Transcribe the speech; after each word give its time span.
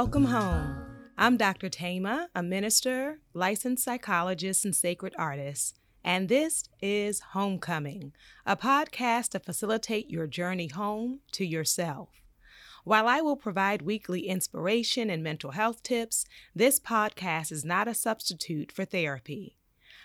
Welcome 0.00 0.26
home. 0.26 0.86
I'm 1.18 1.36
Dr. 1.36 1.68
Thema, 1.68 2.28
a 2.32 2.40
minister, 2.40 3.18
licensed 3.34 3.82
psychologist, 3.82 4.64
and 4.64 4.72
sacred 4.72 5.12
artist, 5.18 5.76
and 6.04 6.28
this 6.28 6.68
is 6.80 7.18
Homecoming, 7.32 8.12
a 8.46 8.56
podcast 8.56 9.30
to 9.30 9.40
facilitate 9.40 10.08
your 10.08 10.28
journey 10.28 10.68
home 10.68 11.18
to 11.32 11.44
yourself. 11.44 12.10
While 12.84 13.08
I 13.08 13.20
will 13.20 13.34
provide 13.34 13.82
weekly 13.82 14.28
inspiration 14.28 15.10
and 15.10 15.20
mental 15.20 15.50
health 15.50 15.82
tips, 15.82 16.24
this 16.54 16.78
podcast 16.78 17.50
is 17.50 17.64
not 17.64 17.88
a 17.88 17.92
substitute 17.92 18.70
for 18.70 18.84
therapy. 18.84 19.56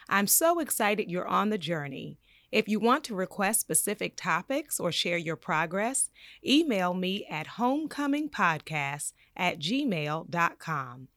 I'm 0.09 0.25
so 0.25 0.57
excited 0.57 1.11
you're 1.11 1.27
on 1.27 1.51
the 1.51 1.59
journey. 1.59 2.17
If 2.53 2.69
you 2.69 2.79
want 2.79 3.03
to 3.05 3.15
request 3.15 3.61
specific 3.61 4.15
topics 4.15 4.79
or 4.79 4.91
share 4.91 5.17
your 5.17 5.35
progress, 5.35 6.11
email 6.45 6.93
me 6.93 7.25
at 7.27 7.47
homecomingpodcast 7.57 9.13
at 9.35 9.57
gmail.com. 9.57 11.07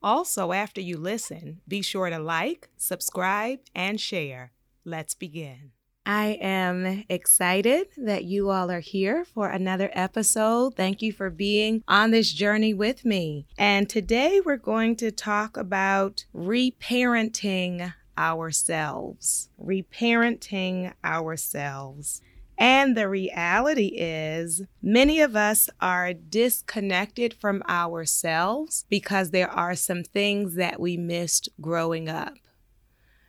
Also, 0.00 0.52
after 0.52 0.80
you 0.80 0.96
listen, 0.96 1.60
be 1.66 1.82
sure 1.82 2.08
to 2.08 2.20
like, 2.20 2.68
subscribe, 2.76 3.58
and 3.74 4.00
share. 4.00 4.52
Let's 4.84 5.16
begin. 5.16 5.72
I 6.06 6.38
am 6.40 7.04
excited 7.08 7.88
that 7.96 8.22
you 8.22 8.50
all 8.50 8.70
are 8.70 8.78
here 8.78 9.24
for 9.24 9.48
another 9.48 9.90
episode. 9.92 10.76
Thank 10.76 11.02
you 11.02 11.12
for 11.12 11.30
being 11.30 11.82
on 11.88 12.12
this 12.12 12.32
journey 12.32 12.74
with 12.74 13.04
me. 13.04 13.48
And 13.58 13.90
today 13.90 14.40
we're 14.44 14.56
going 14.56 14.94
to 14.98 15.10
talk 15.10 15.56
about 15.56 16.26
reparenting 16.32 17.92
ourselves. 18.18 19.50
Reparenting 19.62 20.92
ourselves. 21.04 22.22
And 22.58 22.96
the 22.96 23.08
reality 23.08 23.88
is, 23.98 24.62
many 24.80 25.20
of 25.20 25.36
us 25.36 25.68
are 25.80 26.14
disconnected 26.14 27.34
from 27.34 27.62
ourselves 27.68 28.86
because 28.88 29.30
there 29.30 29.50
are 29.50 29.74
some 29.74 30.02
things 30.02 30.54
that 30.54 30.80
we 30.80 30.96
missed 30.96 31.50
growing 31.60 32.08
up. 32.08 32.38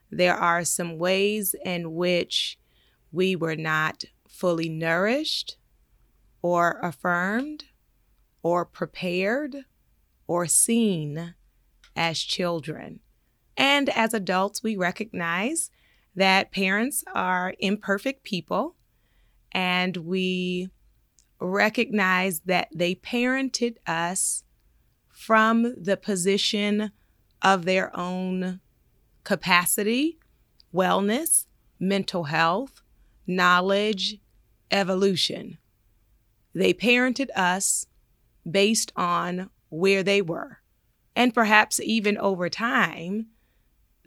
There 0.10 0.36
are 0.36 0.64
some 0.64 0.98
ways 0.98 1.54
in 1.66 1.94
which 1.94 2.58
we 3.12 3.36
were 3.36 3.58
not 3.58 4.06
fully 4.30 4.70
nourished 4.70 5.58
or 6.42 6.80
affirmed 6.82 7.66
or 8.44 8.64
prepared 8.64 9.66
or 10.28 10.48
seen 10.48 11.34
as 11.96 12.20
children. 12.20 13.02
And 13.58 13.90
as 13.90 14.14
adults, 14.14 14.62
we 14.62 14.78
recognize 14.78 15.72
that 16.16 16.52
parents 16.52 17.04
are 17.14 17.56
imperfect 17.60 18.24
people 18.24 18.76
and 19.52 19.98
we 19.98 20.70
recognize 21.40 22.42
that 22.42 22.70
they 22.74 22.96
parented 22.96 23.78
us 23.86 24.44
from 25.10 25.74
the 25.76 25.98
position 25.98 26.92
of 27.42 27.66
their 27.66 27.96
own 27.98 28.60
capacity, 29.24 30.20
wellness, 30.74 31.46
mental 31.80 32.26
health, 32.26 32.82
knowledge, 33.26 34.20
evolution. 34.72 35.58
They 36.54 36.74
parented 36.74 37.30
us 37.36 37.88
based 38.50 38.92
on 38.96 39.50
where 39.70 40.04
they 40.04 40.22
were. 40.22 40.60
And 41.16 41.34
perhaps 41.34 41.80
even 41.80 42.18
over 42.18 42.50
time, 42.50 43.28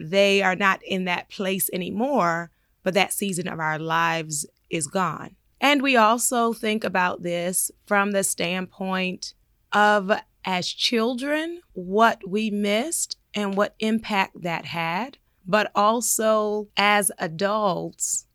they 0.01 0.41
are 0.41 0.55
not 0.55 0.81
in 0.83 1.05
that 1.05 1.29
place 1.29 1.69
anymore, 1.73 2.51
but 2.83 2.93
that 2.93 3.13
season 3.13 3.47
of 3.47 3.59
our 3.59 3.79
lives 3.79 4.45
is 4.69 4.87
gone. 4.87 5.35
And 5.59 5.81
we 5.81 5.95
also 5.95 6.53
think 6.53 6.83
about 6.83 7.21
this 7.21 7.71
from 7.85 8.11
the 8.11 8.23
standpoint 8.23 9.33
of 9.71 10.11
as 10.43 10.67
children, 10.67 11.61
what 11.73 12.21
we 12.27 12.49
missed 12.49 13.17
and 13.33 13.55
what 13.55 13.75
impact 13.79 14.41
that 14.41 14.65
had, 14.65 15.19
but 15.45 15.71
also 15.75 16.67
as 16.75 17.11
adults, 17.19 18.25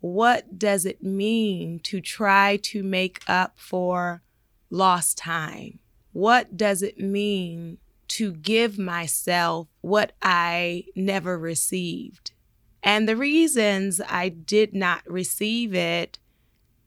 what 0.00 0.58
does 0.58 0.84
it 0.84 1.02
mean 1.02 1.78
to 1.84 2.00
try 2.00 2.56
to 2.56 2.82
make 2.82 3.22
up 3.28 3.52
for 3.56 4.22
lost 4.68 5.16
time? 5.16 5.78
What 6.12 6.56
does 6.56 6.82
it 6.82 6.98
mean 6.98 7.78
to 8.08 8.32
give 8.32 8.78
myself 8.78 9.68
what 9.80 10.12
I 10.22 10.84
never 10.94 11.38
received? 11.38 12.32
And 12.82 13.08
the 13.08 13.16
reasons 13.16 14.00
I 14.08 14.28
did 14.28 14.74
not 14.74 15.02
receive 15.06 15.74
it 15.74 16.18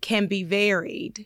can 0.02 0.28
be 0.28 0.44
varied. 0.44 1.26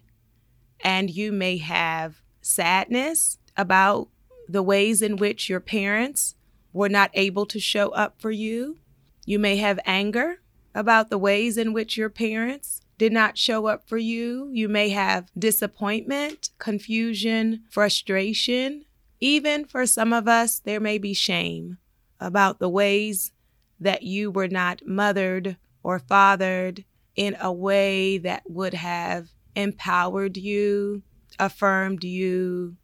And 0.79 1.09
you 1.09 1.31
may 1.31 1.57
have 1.57 2.21
sadness 2.41 3.37
about 3.57 4.07
the 4.47 4.63
ways 4.63 5.01
in 5.01 5.17
which 5.17 5.49
your 5.49 5.59
parents 5.59 6.35
were 6.73 6.89
not 6.89 7.11
able 7.13 7.45
to 7.47 7.59
show 7.59 7.89
up 7.89 8.15
for 8.19 8.31
you. 8.31 8.77
You 9.25 9.39
may 9.39 9.57
have 9.57 9.79
anger 9.85 10.39
about 10.73 11.09
the 11.09 11.17
ways 11.17 11.57
in 11.57 11.73
which 11.73 11.97
your 11.97 12.09
parents 12.09 12.81
did 12.97 13.11
not 13.11 13.37
show 13.37 13.65
up 13.65 13.87
for 13.87 13.97
you. 13.97 14.49
You 14.53 14.69
may 14.69 14.89
have 14.89 15.31
disappointment, 15.37 16.51
confusion, 16.59 17.63
frustration. 17.69 18.85
Even 19.21 19.65
for 19.65 19.85
some 19.85 20.11
of 20.11 20.27
us, 20.27 20.59
there 20.59 20.79
may 20.79 20.97
be 20.97 21.13
shame 21.13 21.77
about 22.19 22.59
the 22.59 22.69
ways 22.69 23.31
that 23.79 24.03
you 24.03 24.31
were 24.31 24.47
not 24.47 24.81
mothered 24.85 25.57
or 25.83 25.99
fathered 25.99 26.83
in 27.15 27.37
a 27.39 27.53
way 27.53 28.17
that 28.17 28.43
would 28.49 28.73
have 28.73 29.29
empowered 29.55 30.37
you, 30.37 31.03
affirmed 31.37 32.03
you, 32.03 32.75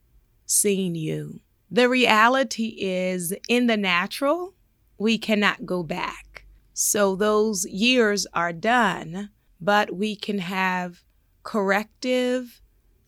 seen 0.46 0.96
you. 0.96 1.40
The 1.72 1.90
reality 1.90 2.78
is, 2.80 3.34
in 3.50 3.68
the 3.68 3.78
natural, 3.78 4.54
we 4.98 5.18
cannot 5.18 5.66
go 5.66 5.84
back. 5.84 6.46
So 6.74 7.16
those 7.16 7.66
years 7.66 8.28
are 8.34 8.54
done, 8.54 9.32
but 9.60 9.96
we 9.96 10.16
can 10.16 10.40
have 10.40 11.02
corrective, 11.44 12.62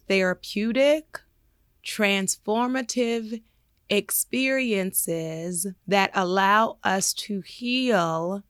therapeutic, 0.07 1.21
transformative 1.89 3.41
experiences 3.89 5.65
that 5.87 6.11
allow 6.13 6.77
us 6.83 7.13
to 7.13 7.41
heal 7.41 8.43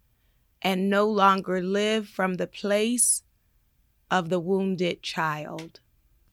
and 0.61 0.89
no 0.89 1.07
longer 1.07 1.61
live 1.61 2.07
from 2.07 2.33
the 2.33 2.47
place 2.47 3.23
of 4.11 4.27
the 4.27 4.41
wounded 4.41 5.01
child. 5.01 5.79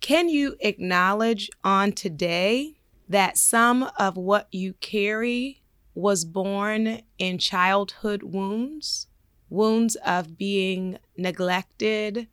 Can 0.01 0.29
you 0.29 0.57
acknowledge 0.61 1.49
on 1.63 1.93
today 1.93 2.79
that 3.09 3.39
some 3.39 3.89
of 3.97 4.17
what 4.17 4.49
you 4.51 4.73
carry 4.75 5.63
was 5.95 6.25
born 6.25 7.03
in 7.19 7.39
childhood 7.39 8.25
wounds? 8.25 9.07
Wounds 9.49 9.95
of 10.05 10.37
being 10.37 10.99
neglected, 11.17 12.27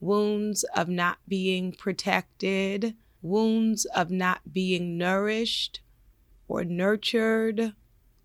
wounds 0.00 0.64
of 0.76 0.90
not 0.90 1.16
being 1.26 1.72
protected, 1.72 2.94
wounds 3.22 3.84
of 3.86 4.10
not 4.10 4.52
being 4.52 4.96
nourished, 4.98 5.80
or 6.46 6.64
nurtured 6.64 7.74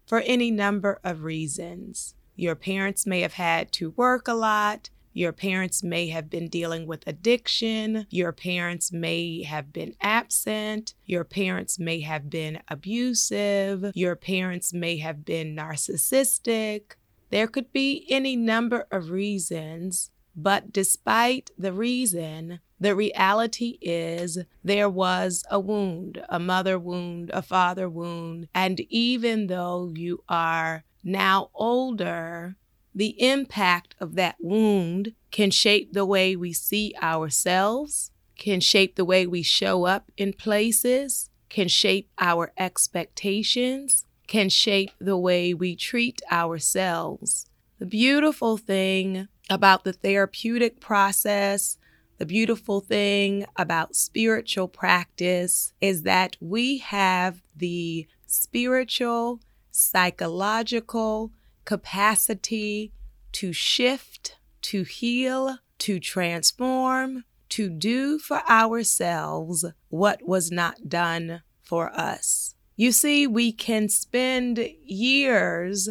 for 0.05 0.19
any 0.21 0.51
number 0.51 0.99
of 1.03 1.23
reasons. 1.23 2.15
Your 2.35 2.55
parents 2.55 3.05
may 3.05 3.21
have 3.21 3.33
had 3.33 3.71
to 3.73 3.91
work 3.91 4.27
a 4.27 4.33
lot. 4.33 4.89
Your 5.15 5.31
parents 5.31 5.83
may 5.83 6.07
have 6.07 6.29
been 6.29 6.47
dealing 6.47 6.87
with 6.87 7.05
addiction. 7.05 8.07
Your 8.09 8.31
parents 8.31 8.91
may 8.91 9.43
have 9.43 9.71
been 9.71 9.95
absent. 10.01 10.95
Your 11.05 11.23
parents 11.23 11.77
may 11.77 11.99
have 12.01 12.29
been 12.29 12.61
abusive. 12.67 13.91
Your 13.93 14.15
parents 14.15 14.73
may 14.73 14.97
have 14.97 15.23
been 15.23 15.55
narcissistic. 15.55 16.93
There 17.29 17.47
could 17.47 17.71
be 17.71 18.07
any 18.09 18.35
number 18.35 18.87
of 18.91 19.11
reasons, 19.11 20.09
but 20.35 20.73
despite 20.73 21.51
the 21.57 21.73
reason, 21.73 22.59
the 22.83 22.95
reality 22.97 23.77
is 23.81 24.39
there 24.61 24.89
was 24.89 25.45
a 25.49 25.57
wound, 25.57 26.21
a 26.27 26.37
mother 26.37 26.77
wound, 26.77 27.31
a 27.33 27.41
father 27.41 27.89
wound. 27.89 28.49
And 28.53 28.81
even 28.89 29.47
though 29.47 29.93
you 29.95 30.21
are 30.27 30.83
now 31.01 31.49
older, 31.53 32.57
the 32.93 33.15
impact 33.23 33.95
of 34.01 34.15
that 34.15 34.35
wound 34.41 35.13
can 35.31 35.49
shape 35.49 35.93
the 35.93 36.05
way 36.05 36.35
we 36.35 36.51
see 36.51 36.93
ourselves, 37.01 38.11
can 38.37 38.59
shape 38.59 38.97
the 38.97 39.05
way 39.05 39.25
we 39.25 39.43
show 39.43 39.85
up 39.85 40.11
in 40.17 40.33
places, 40.33 41.29
can 41.47 41.69
shape 41.69 42.09
our 42.19 42.51
expectations, 42.57 44.05
can 44.27 44.49
shape 44.49 44.91
the 44.99 45.17
way 45.17 45.53
we 45.53 45.77
treat 45.77 46.21
ourselves. 46.29 47.45
The 47.79 47.85
beautiful 47.85 48.57
thing 48.57 49.29
about 49.49 49.85
the 49.85 49.93
therapeutic 49.93 50.81
process 50.81 51.77
the 52.17 52.25
beautiful 52.25 52.79
thing 52.79 53.45
about 53.55 53.95
spiritual 53.95 54.67
practice 54.67 55.73
is 55.81 56.03
that 56.03 56.37
we 56.39 56.77
have 56.77 57.41
the 57.55 58.07
spiritual, 58.27 59.39
psychological 59.71 61.31
capacity 61.65 62.91
to 63.33 63.51
shift, 63.51 64.37
to 64.61 64.83
heal, 64.83 65.57
to 65.79 65.99
transform, 65.99 67.23
to 67.49 67.69
do 67.69 68.17
for 68.19 68.41
ourselves 68.49 69.65
what 69.89 70.21
was 70.23 70.51
not 70.51 70.89
done 70.89 71.41
for 71.61 71.91
us. 71.97 72.55
You 72.75 72.91
see, 72.91 73.27
we 73.27 73.51
can 73.51 73.89
spend 73.89 74.57
years 74.83 75.89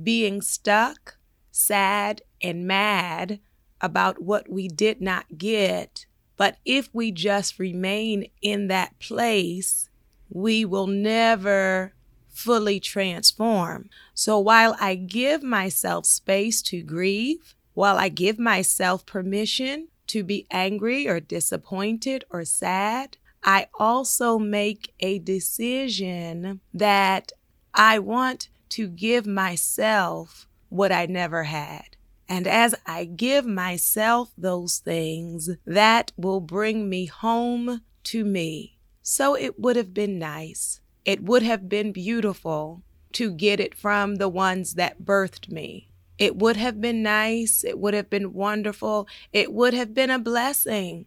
being 0.00 0.40
stuck, 0.42 1.16
sad, 1.50 2.22
and 2.42 2.66
mad 2.66 3.40
about 3.80 4.22
what 4.22 4.48
we 4.48 4.68
did 4.68 5.00
not 5.00 5.38
get. 5.38 6.06
But 6.36 6.58
if 6.64 6.88
we 6.92 7.10
just 7.10 7.58
remain 7.58 8.30
in 8.40 8.68
that 8.68 8.98
place, 8.98 9.88
we 10.30 10.64
will 10.64 10.86
never 10.86 11.92
fully 12.28 12.78
transform. 12.78 13.90
So 14.14 14.38
while 14.38 14.76
I 14.80 14.94
give 14.94 15.42
myself 15.42 16.06
space 16.06 16.62
to 16.62 16.82
grieve, 16.82 17.54
while 17.74 17.96
I 17.96 18.08
give 18.08 18.38
myself 18.38 19.04
permission 19.06 19.88
to 20.08 20.22
be 20.22 20.46
angry 20.50 21.08
or 21.08 21.20
disappointed 21.20 22.24
or 22.30 22.44
sad, 22.44 23.16
I 23.42 23.66
also 23.78 24.38
make 24.38 24.94
a 25.00 25.18
decision 25.18 26.60
that 26.74 27.32
I 27.74 27.98
want 27.98 28.48
to 28.70 28.88
give 28.88 29.26
myself 29.26 30.46
what 30.68 30.92
I 30.92 31.06
never 31.06 31.44
had. 31.44 31.96
And 32.28 32.46
as 32.46 32.74
I 32.84 33.04
give 33.04 33.46
myself 33.46 34.32
those 34.36 34.78
things, 34.78 35.50
that 35.64 36.12
will 36.16 36.40
bring 36.40 36.88
me 36.88 37.06
home 37.06 37.80
to 38.04 38.24
me. 38.24 38.78
So 39.02 39.34
it 39.34 39.58
would 39.58 39.76
have 39.76 39.94
been 39.94 40.18
nice. 40.18 40.80
It 41.04 41.22
would 41.22 41.42
have 41.42 41.68
been 41.68 41.92
beautiful 41.92 42.82
to 43.12 43.32
get 43.32 43.60
it 43.60 43.74
from 43.74 44.16
the 44.16 44.28
ones 44.28 44.74
that 44.74 45.02
birthed 45.02 45.50
me. 45.50 45.90
It 46.18 46.36
would 46.36 46.56
have 46.56 46.80
been 46.80 47.02
nice. 47.02 47.64
It 47.64 47.78
would 47.78 47.94
have 47.94 48.10
been 48.10 48.34
wonderful. 48.34 49.08
It 49.32 49.52
would 49.52 49.72
have 49.72 49.94
been 49.94 50.10
a 50.10 50.18
blessing 50.18 51.06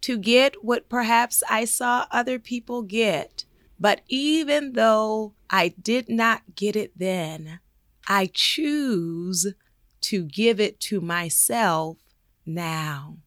to 0.00 0.18
get 0.18 0.64
what 0.64 0.88
perhaps 0.88 1.42
I 1.48 1.64
saw 1.64 2.06
other 2.10 2.38
people 2.38 2.82
get. 2.82 3.44
But 3.78 4.00
even 4.08 4.72
though 4.72 5.34
I 5.50 5.68
did 5.80 6.08
not 6.08 6.56
get 6.56 6.74
it 6.74 6.92
then, 6.96 7.60
I 8.08 8.30
choose 8.32 9.46
to 10.02 10.24
give 10.24 10.60
it 10.60 10.80
to 10.80 11.00
myself 11.00 11.98
now. 12.46 13.18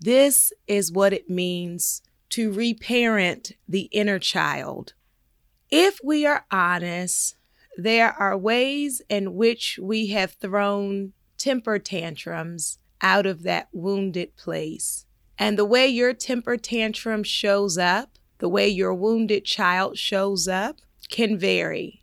This 0.00 0.52
is 0.66 0.92
what 0.92 1.12
it 1.12 1.30
means 1.30 2.02
to 2.30 2.52
reparent 2.52 3.52
the 3.68 3.88
inner 3.92 4.18
child. 4.18 4.92
If 5.70 5.98
we 6.04 6.26
are 6.26 6.44
honest, 6.50 7.36
there 7.76 8.12
are 8.12 8.36
ways 8.36 9.02
in 9.08 9.34
which 9.34 9.78
we 9.82 10.08
have 10.08 10.32
thrown 10.32 11.12
temper 11.38 11.78
tantrums 11.78 12.78
out 13.00 13.26
of 13.26 13.42
that 13.42 13.68
wounded 13.72 14.36
place. 14.36 15.06
And 15.38 15.58
the 15.58 15.64
way 15.64 15.88
your 15.88 16.12
temper 16.12 16.56
tantrum 16.56 17.22
shows 17.22 17.76
up, 17.76 18.18
the 18.38 18.48
way 18.48 18.68
your 18.68 18.94
wounded 18.94 19.44
child 19.44 19.98
shows 19.98 20.46
up, 20.46 20.76
can 21.10 21.38
vary. 21.38 22.02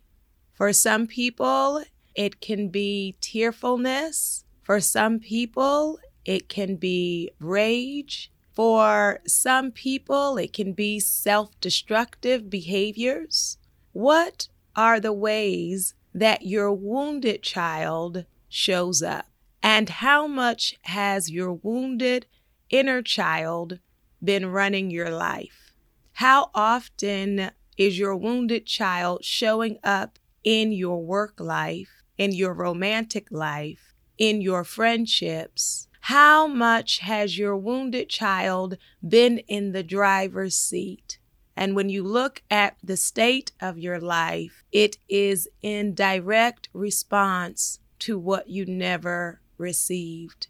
For 0.52 0.72
some 0.72 1.06
people, 1.06 1.82
it 2.14 2.40
can 2.40 2.68
be 2.68 3.16
tearfulness. 3.20 4.44
For 4.62 4.80
some 4.80 5.18
people, 5.18 5.98
it 6.24 6.48
can 6.48 6.76
be 6.76 7.30
rage. 7.40 8.30
For 8.52 9.20
some 9.26 9.70
people, 9.70 10.36
it 10.36 10.52
can 10.52 10.72
be 10.72 11.00
self 11.00 11.58
destructive 11.60 12.50
behaviors. 12.50 13.58
What 13.92 14.48
are 14.76 15.00
the 15.00 15.12
ways 15.12 15.94
that 16.14 16.46
your 16.46 16.72
wounded 16.72 17.42
child 17.42 18.26
shows 18.48 19.02
up? 19.02 19.26
And 19.62 19.88
how 19.88 20.26
much 20.26 20.76
has 20.82 21.30
your 21.30 21.52
wounded 21.52 22.26
inner 22.68 23.00
child 23.00 23.78
been 24.22 24.46
running 24.46 24.90
your 24.90 25.10
life? 25.10 25.72
How 26.14 26.50
often 26.54 27.50
is 27.78 27.98
your 27.98 28.16
wounded 28.16 28.66
child 28.66 29.24
showing 29.24 29.78
up 29.82 30.18
in 30.44 30.72
your 30.72 31.02
work 31.02 31.40
life 31.40 32.01
in 32.22 32.32
your 32.32 32.54
romantic 32.54 33.32
life, 33.32 33.94
in 34.16 34.40
your 34.40 34.62
friendships? 34.62 35.88
How 36.02 36.46
much 36.46 36.98
has 36.98 37.36
your 37.36 37.56
wounded 37.56 38.08
child 38.08 38.78
been 39.06 39.38
in 39.38 39.72
the 39.72 39.82
driver's 39.82 40.56
seat? 40.56 41.18
And 41.56 41.74
when 41.74 41.88
you 41.88 42.04
look 42.04 42.42
at 42.48 42.76
the 42.82 42.96
state 42.96 43.50
of 43.60 43.76
your 43.76 44.00
life, 44.00 44.62
it 44.70 44.98
is 45.08 45.48
in 45.62 45.94
direct 45.94 46.68
response 46.72 47.80
to 48.00 48.18
what 48.18 48.48
you 48.48 48.66
never 48.66 49.40
received. 49.58 50.46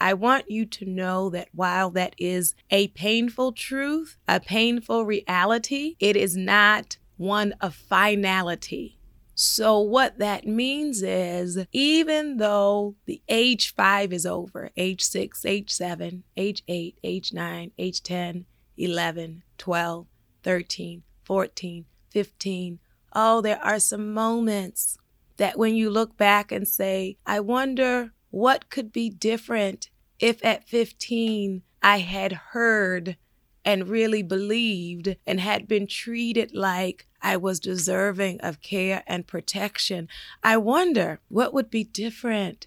I 0.00 0.14
want 0.14 0.48
you 0.48 0.64
to 0.64 0.84
know 0.84 1.28
that 1.30 1.48
while 1.52 1.90
that 1.90 2.14
is 2.18 2.54
a 2.70 2.88
painful 2.88 3.50
truth, 3.52 4.16
a 4.28 4.38
painful 4.38 5.04
reality, 5.04 5.96
it 5.98 6.16
is 6.16 6.36
not 6.36 6.98
one 7.16 7.52
of 7.60 7.74
finality. 7.74 8.97
So, 9.40 9.78
what 9.78 10.18
that 10.18 10.48
means 10.48 11.00
is 11.00 11.64
even 11.70 12.38
though 12.38 12.96
the 13.06 13.22
age 13.28 13.72
five 13.72 14.12
is 14.12 14.26
over, 14.26 14.70
age 14.76 15.00
six, 15.00 15.44
age 15.44 15.70
seven, 15.70 16.24
age 16.36 16.64
eight, 16.66 16.98
age 17.04 17.32
nine, 17.32 17.70
age 17.78 18.02
10, 18.02 18.46
11, 18.76 19.44
12, 19.56 20.06
13, 20.42 21.02
14, 21.22 21.84
15, 22.10 22.78
oh, 23.12 23.40
there 23.40 23.62
are 23.62 23.78
some 23.78 24.12
moments 24.12 24.98
that 25.36 25.56
when 25.56 25.76
you 25.76 25.88
look 25.88 26.16
back 26.16 26.50
and 26.50 26.66
say, 26.66 27.16
I 27.24 27.38
wonder 27.38 28.10
what 28.30 28.70
could 28.70 28.90
be 28.90 29.08
different 29.08 29.88
if 30.18 30.44
at 30.44 30.68
15 30.68 31.62
I 31.80 31.98
had 31.98 32.32
heard 32.32 33.16
and 33.64 33.86
really 33.86 34.24
believed 34.24 35.14
and 35.24 35.38
had 35.38 35.68
been 35.68 35.86
treated 35.86 36.56
like 36.56 37.06
I 37.20 37.36
was 37.36 37.60
deserving 37.60 38.40
of 38.40 38.60
care 38.60 39.02
and 39.06 39.26
protection. 39.26 40.08
I 40.42 40.56
wonder 40.56 41.20
what 41.28 41.52
would 41.52 41.70
be 41.70 41.84
different. 41.84 42.66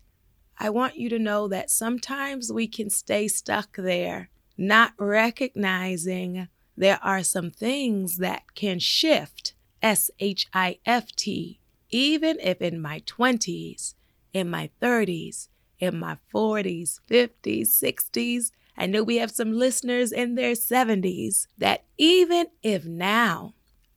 I 0.58 0.70
want 0.70 0.98
you 0.98 1.10
to 1.10 1.20
know 1.20 1.48
that 1.48 1.72
sometimes 1.72 2.52
we 2.52 2.68
can 2.68 2.90
stay 2.90 3.28
stuck 3.28 3.76
there, 3.78 4.30
not 4.58 4.94
recognizing 5.00 6.50
there 6.78 7.00
are 7.02 7.24
some 7.24 7.52
things 7.52 8.18
that 8.18 8.44
can 8.56 8.80
shift, 8.80 9.54
S 9.82 10.12
H 10.20 10.46
I 10.54 10.80
F 10.86 11.12
T, 11.16 11.60
even 11.90 12.38
if 12.40 12.62
in 12.62 12.80
my 12.80 13.00
20s, 13.02 13.96
in 14.34 14.50
my 14.50 14.70
30s, 14.82 15.48
in 15.80 16.00
my 16.00 16.18
40s, 16.34 17.00
50s, 17.10 17.68
60s, 17.68 18.52
I 18.78 18.86
know 18.86 19.04
we 19.04 19.18
have 19.18 19.32
some 19.32 19.54
listeners 19.54 20.12
in 20.12 20.36
their 20.36 20.54
70s 20.54 21.48
that 21.58 21.84
even 21.98 22.48
if 22.64 22.86
now 22.86 23.54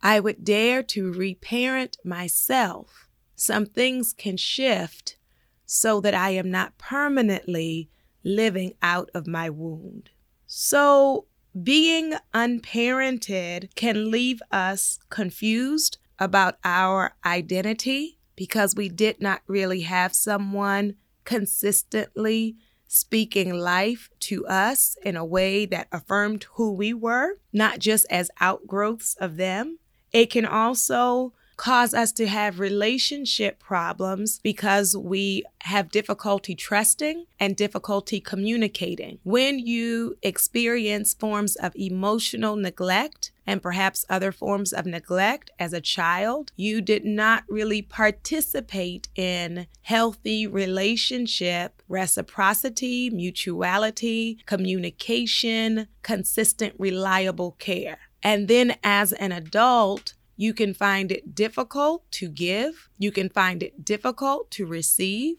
I 0.06 0.20
would 0.20 0.44
dare 0.44 0.82
to 0.82 1.10
reparent 1.10 1.96
myself, 2.04 3.08
some 3.34 3.64
things 3.64 4.12
can 4.12 4.36
shift 4.36 5.16
so 5.64 5.98
that 6.02 6.12
I 6.12 6.30
am 6.30 6.50
not 6.50 6.76
permanently 6.76 7.88
living 8.22 8.74
out 8.82 9.08
of 9.14 9.26
my 9.26 9.48
wound. 9.48 10.10
So, 10.46 11.24
being 11.62 12.14
unparented 12.34 13.74
can 13.76 14.10
leave 14.10 14.42
us 14.50 14.98
confused 15.08 15.96
about 16.18 16.58
our 16.64 17.14
identity 17.24 18.18
because 18.36 18.74
we 18.74 18.90
did 18.90 19.22
not 19.22 19.40
really 19.46 19.82
have 19.82 20.14
someone 20.14 20.96
consistently 21.24 22.56
speaking 22.86 23.54
life 23.54 24.10
to 24.20 24.46
us 24.46 24.98
in 25.02 25.16
a 25.16 25.24
way 25.24 25.64
that 25.64 25.88
affirmed 25.90 26.44
who 26.54 26.72
we 26.72 26.92
were, 26.92 27.38
not 27.54 27.78
just 27.78 28.04
as 28.10 28.30
outgrowths 28.40 29.14
of 29.18 29.36
them. 29.36 29.78
It 30.14 30.30
can 30.30 30.46
also 30.46 31.32
cause 31.56 31.92
us 31.92 32.12
to 32.12 32.26
have 32.26 32.60
relationship 32.60 33.58
problems 33.58 34.38
because 34.38 34.96
we 34.96 35.42
have 35.62 35.90
difficulty 35.90 36.54
trusting 36.54 37.26
and 37.40 37.56
difficulty 37.56 38.20
communicating. 38.20 39.18
When 39.24 39.58
you 39.58 40.16
experience 40.22 41.14
forms 41.14 41.56
of 41.56 41.74
emotional 41.74 42.54
neglect, 42.56 43.32
and 43.46 43.62
perhaps 43.62 44.04
other 44.08 44.32
forms 44.32 44.72
of 44.72 44.86
neglect 44.86 45.50
as 45.58 45.72
a 45.72 45.80
child, 45.80 46.50
you 46.56 46.80
did 46.80 47.04
not 47.04 47.44
really 47.48 47.82
participate 47.82 49.08
in 49.16 49.66
healthy 49.82 50.46
relationship, 50.46 51.82
reciprocity, 51.88 53.10
mutuality, 53.10 54.38
communication, 54.46 55.88
consistent, 56.02 56.74
reliable 56.78 57.52
care. 57.58 57.98
And 58.24 58.48
then 58.48 58.76
as 58.82 59.12
an 59.12 59.30
adult, 59.30 60.14
you 60.36 60.54
can 60.54 60.72
find 60.74 61.12
it 61.12 61.34
difficult 61.34 62.10
to 62.12 62.28
give. 62.28 62.88
You 62.98 63.12
can 63.12 63.28
find 63.28 63.62
it 63.62 63.84
difficult 63.84 64.50
to 64.52 64.66
receive. 64.66 65.36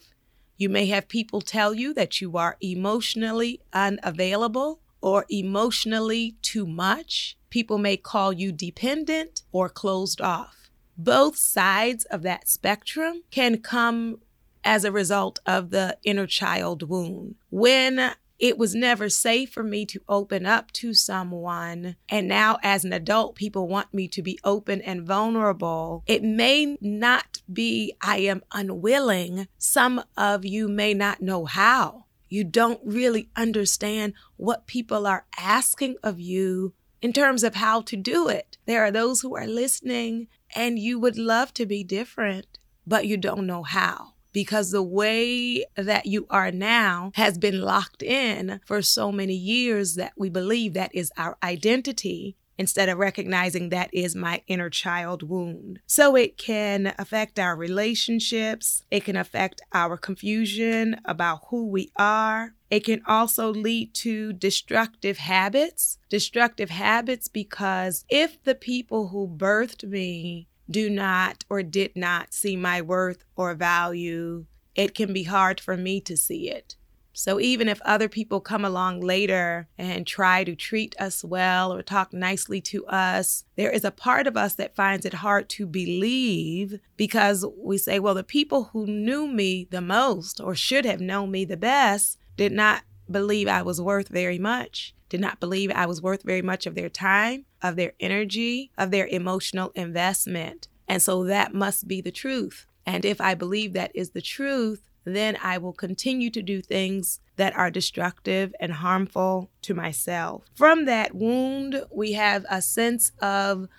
You 0.58 0.70
may 0.70 0.86
have 0.86 1.10
people 1.10 1.42
tell 1.42 1.74
you 1.74 1.94
that 1.96 2.22
you 2.22 2.38
are 2.38 2.58
emotionally 2.62 3.60
unavailable 3.74 4.80
or 5.02 5.26
emotionally 5.30 6.36
too 6.42 6.66
much. 6.66 7.38
People 7.50 7.78
may 7.78 7.98
call 7.98 8.32
you 8.32 8.52
dependent 8.52 9.42
or 9.52 9.68
closed 9.68 10.22
off. 10.22 10.70
Both 10.98 11.38
sides 11.38 12.06
of 12.06 12.22
that 12.22 12.48
spectrum 12.48 13.24
can 13.32 13.58
come 13.58 14.20
as 14.64 14.86
a 14.86 14.92
result 14.92 15.40
of 15.46 15.72
the 15.72 15.98
inner 16.04 16.26
child 16.28 16.88
wound. 16.88 17.36
When 17.50 18.14
it 18.46 18.60
was 18.60 18.76
never 18.76 19.10
safe 19.10 19.50
for 19.50 19.64
me 19.64 19.88
to 19.88 20.00
open 20.08 20.46
up 20.46 20.72
to 20.72 20.94
someone. 20.94 21.96
And 22.08 22.28
now, 22.28 22.60
as 22.62 22.86
an 22.86 22.94
adult, 22.94 23.34
people 23.36 23.68
want 23.68 23.92
me 23.92 24.08
to 24.10 24.22
be 24.22 24.38
open 24.44 24.84
and 24.84 25.02
vulnerable. 25.02 26.04
It 26.06 26.22
may 26.22 26.78
not 26.80 27.42
be 27.52 27.96
I 28.02 28.18
am 28.18 28.44
unwilling. 28.52 29.48
Some 29.58 30.04
of 30.16 30.46
you 30.46 30.68
may 30.68 30.94
not 30.94 31.24
know 31.24 31.46
how. 31.46 32.06
You 32.30 32.44
don't 32.44 32.82
really 32.84 33.30
understand 33.36 34.14
what 34.38 34.68
people 34.68 35.08
are 35.08 35.26
asking 35.40 35.96
of 36.04 36.20
you 36.20 36.74
in 37.02 37.14
terms 37.14 37.44
of 37.44 37.56
how 37.56 37.82
to 37.82 37.96
do 37.96 38.28
it. 38.28 38.60
There 38.68 38.84
are 38.84 38.92
those 38.92 39.22
who 39.22 39.36
are 39.36 39.48
listening 39.48 40.28
and 40.56 40.78
you 40.78 41.00
would 41.00 41.18
love 41.18 41.52
to 41.56 41.66
be 41.66 41.84
different, 41.84 42.60
but 42.86 43.08
you 43.08 43.18
don't 43.18 43.48
know 43.48 43.64
how 43.64 44.15
because 44.36 44.72
the 44.72 44.84
way 44.84 45.64
that 45.78 46.06
you 46.06 46.28
are 46.30 46.52
now 46.52 47.10
has 47.16 47.38
been 47.38 47.62
locked 47.62 48.04
in 48.04 48.60
for 48.66 48.82
so 48.82 49.10
many 49.10 49.34
years 49.34 49.96
that 49.96 50.12
we 50.18 50.30
believe 50.30 50.74
that 50.74 50.94
is 50.94 51.10
our 51.16 51.38
identity 51.42 52.36
instead 52.58 52.90
of 52.90 52.98
recognizing 52.98 53.70
that 53.70 53.90
is 53.94 54.14
my 54.14 54.42
inner 54.48 54.70
child 54.70 55.24
wound. 55.24 55.80
So 55.88 56.18
it 56.18 56.38
can 56.38 56.94
affect 56.98 57.40
our 57.40 57.56
relationships, 57.56 58.84
it 58.92 59.06
can 59.06 59.16
affect 59.16 59.62
our 59.72 59.96
confusion 59.96 61.00
about 61.06 61.46
who 61.50 61.68
we 61.68 61.94
are. 61.96 62.56
It 62.70 62.84
can 62.84 63.04
also 63.08 63.54
lead 63.54 63.94
to 63.96 64.34
destructive 64.34 65.18
habits. 65.18 65.98
Destructive 66.10 66.72
habits 66.72 67.30
because 67.30 68.04
if 68.10 68.44
the 68.44 68.56
people 68.56 69.10
who 69.10 69.30
birthed 69.30 69.86
me 69.88 70.50
do 70.70 70.90
not 70.90 71.44
or 71.50 71.64
did 71.64 71.96
not 71.96 72.34
see 72.34 72.56
my 72.56 72.82
worth 72.82 73.24
or 73.36 73.54
value, 73.54 74.46
it 74.76 74.94
can 74.94 75.14
be 75.14 75.24
hard 75.24 75.60
for 75.60 75.78
me 75.78 76.02
to 76.02 76.18
see 76.18 76.50
it. 76.50 76.76
So 77.18 77.40
even 77.40 77.70
if 77.70 77.82
other 77.84 78.10
people 78.10 78.42
come 78.42 78.66
along 78.66 79.00
later 79.00 79.70
and 79.78 80.06
try 80.06 80.44
to 80.44 80.54
treat 80.54 81.00
us 81.00 81.24
well 81.24 81.72
or 81.72 81.82
talk 81.82 82.12
nicely 82.12 82.60
to 82.62 82.86
us, 82.88 83.46
there 83.56 83.72
is 83.72 83.86
a 83.86 83.92
part 83.92 84.28
of 84.28 84.36
us 84.36 84.56
that 84.56 84.76
finds 84.76 85.06
it 85.06 85.14
hard 85.14 85.48
to 85.52 85.66
believe 85.66 86.78
because 86.98 87.46
we 87.58 87.78
say, 87.78 88.00
well, 88.00 88.16
the 88.16 88.24
people 88.24 88.66
who 88.74 88.86
knew 88.86 89.28
me 89.28 89.66
the 89.72 89.80
most 89.80 90.42
or 90.42 90.56
should 90.56 90.84
have 90.84 91.00
known 91.00 91.32
me 91.32 91.46
the 91.46 91.56
best 91.56 92.20
did 92.36 92.52
not 92.52 92.84
believe 93.10 93.48
I 93.48 93.62
was 93.62 93.80
worth 93.80 94.10
very 94.10 94.38
much, 94.38 94.94
did 95.16 95.22
not 95.22 95.40
believe 95.40 95.72
I 95.72 95.86
was 95.86 96.02
worth 96.02 96.24
very 96.24 96.42
much 96.42 96.66
of 96.66 96.76
their 96.76 96.90
time, 96.90 97.46
of 97.62 97.78
their 97.78 97.94
energy, 98.02 98.70
of 98.78 98.92
their 98.92 99.08
emotional 99.08 99.72
investment. 99.74 100.68
And 100.90 101.02
so 101.02 101.24
that 101.24 101.54
must 101.54 101.88
be 101.88 102.02
the 102.02 102.12
truth. 102.12 102.66
And 102.86 103.06
if 103.06 103.22
I 103.22 103.34
believe 103.34 103.72
that 103.72 103.92
is 103.96 104.10
the 104.10 104.22
truth, 104.22 104.90
then 105.06 105.38
I 105.42 105.58
will 105.58 105.72
continue 105.72 106.30
to 106.32 106.42
do 106.42 106.62
things 106.62 107.22
that 107.38 107.56
are 107.56 107.72
destructive 107.72 108.54
and 108.60 108.74
harmful 108.74 109.52
to 109.62 109.74
myself. 109.74 110.44
From 110.54 110.84
that 110.84 111.16
wound, 111.16 111.86
we 111.90 112.12
have 112.12 112.46
a 112.50 112.62
sense 112.62 113.14
of 113.22 113.70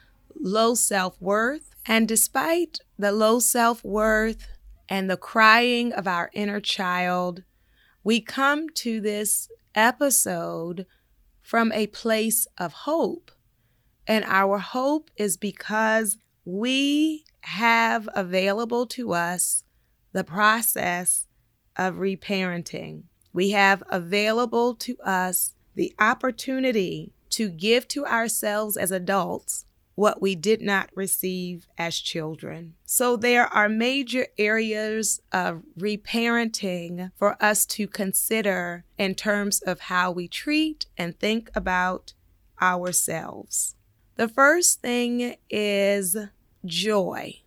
low 0.41 0.75
self 0.75 1.21
worth. 1.21 1.75
And 1.85 2.09
despite 2.09 2.79
the 2.99 3.13
low 3.13 3.41
self 3.41 3.85
worth 3.85 4.49
and 4.89 5.11
the 5.11 5.19
crying 5.19 5.93
of 5.93 6.07
our 6.07 6.31
inner 6.33 6.61
child, 6.61 7.43
we 8.03 8.23
come 8.23 8.71
to 8.71 9.03
this 9.03 9.51
episode 9.75 10.87
from 11.47 11.71
a 11.71 11.87
place 11.87 12.49
of 12.59 12.73
hope. 12.73 13.31
And 14.05 14.25
our 14.27 14.59
hope 14.59 15.13
is 15.17 15.37
because 15.37 16.19
we 16.45 17.25
have 17.43 18.09
available 18.17 18.85
to 18.87 19.13
us 19.13 19.63
the 20.13 20.25
process 20.25 21.29
of 21.77 21.95
reparenting. 21.95 23.05
We 23.33 23.51
have 23.51 23.85
available 23.89 24.75
to 24.75 24.97
us 25.05 25.55
the 25.77 25.95
opportunity 26.01 27.13
to 27.31 27.49
give 27.49 27.87
to 27.89 28.05
ourselves 28.05 28.77
as 28.77 28.91
adults 28.91 29.67
what 29.97 30.21
we 30.21 30.35
did 30.37 30.61
not 30.61 30.91
receive 30.95 31.67
as 31.77 31.99
children. 31.99 32.75
So 32.85 33.17
there 33.17 33.47
are 33.47 33.69
major 33.69 34.27
areas 34.39 35.21
of 35.33 35.63
reparenting 35.77 37.11
for 37.17 37.43
us 37.43 37.67
to 37.67 37.89
consider 37.89 38.85
in 38.99 39.15
terms 39.15 39.61
of 39.63 39.81
how 39.81 40.13
we 40.13 40.29
treat 40.29 40.87
and 40.99 41.19
think 41.19 41.51
about 41.55 42.13
ourselves. 42.61 43.75
The 44.17 44.29
first 44.29 44.83
thing 44.83 45.37
is 45.49 46.17
joy. 46.65 47.41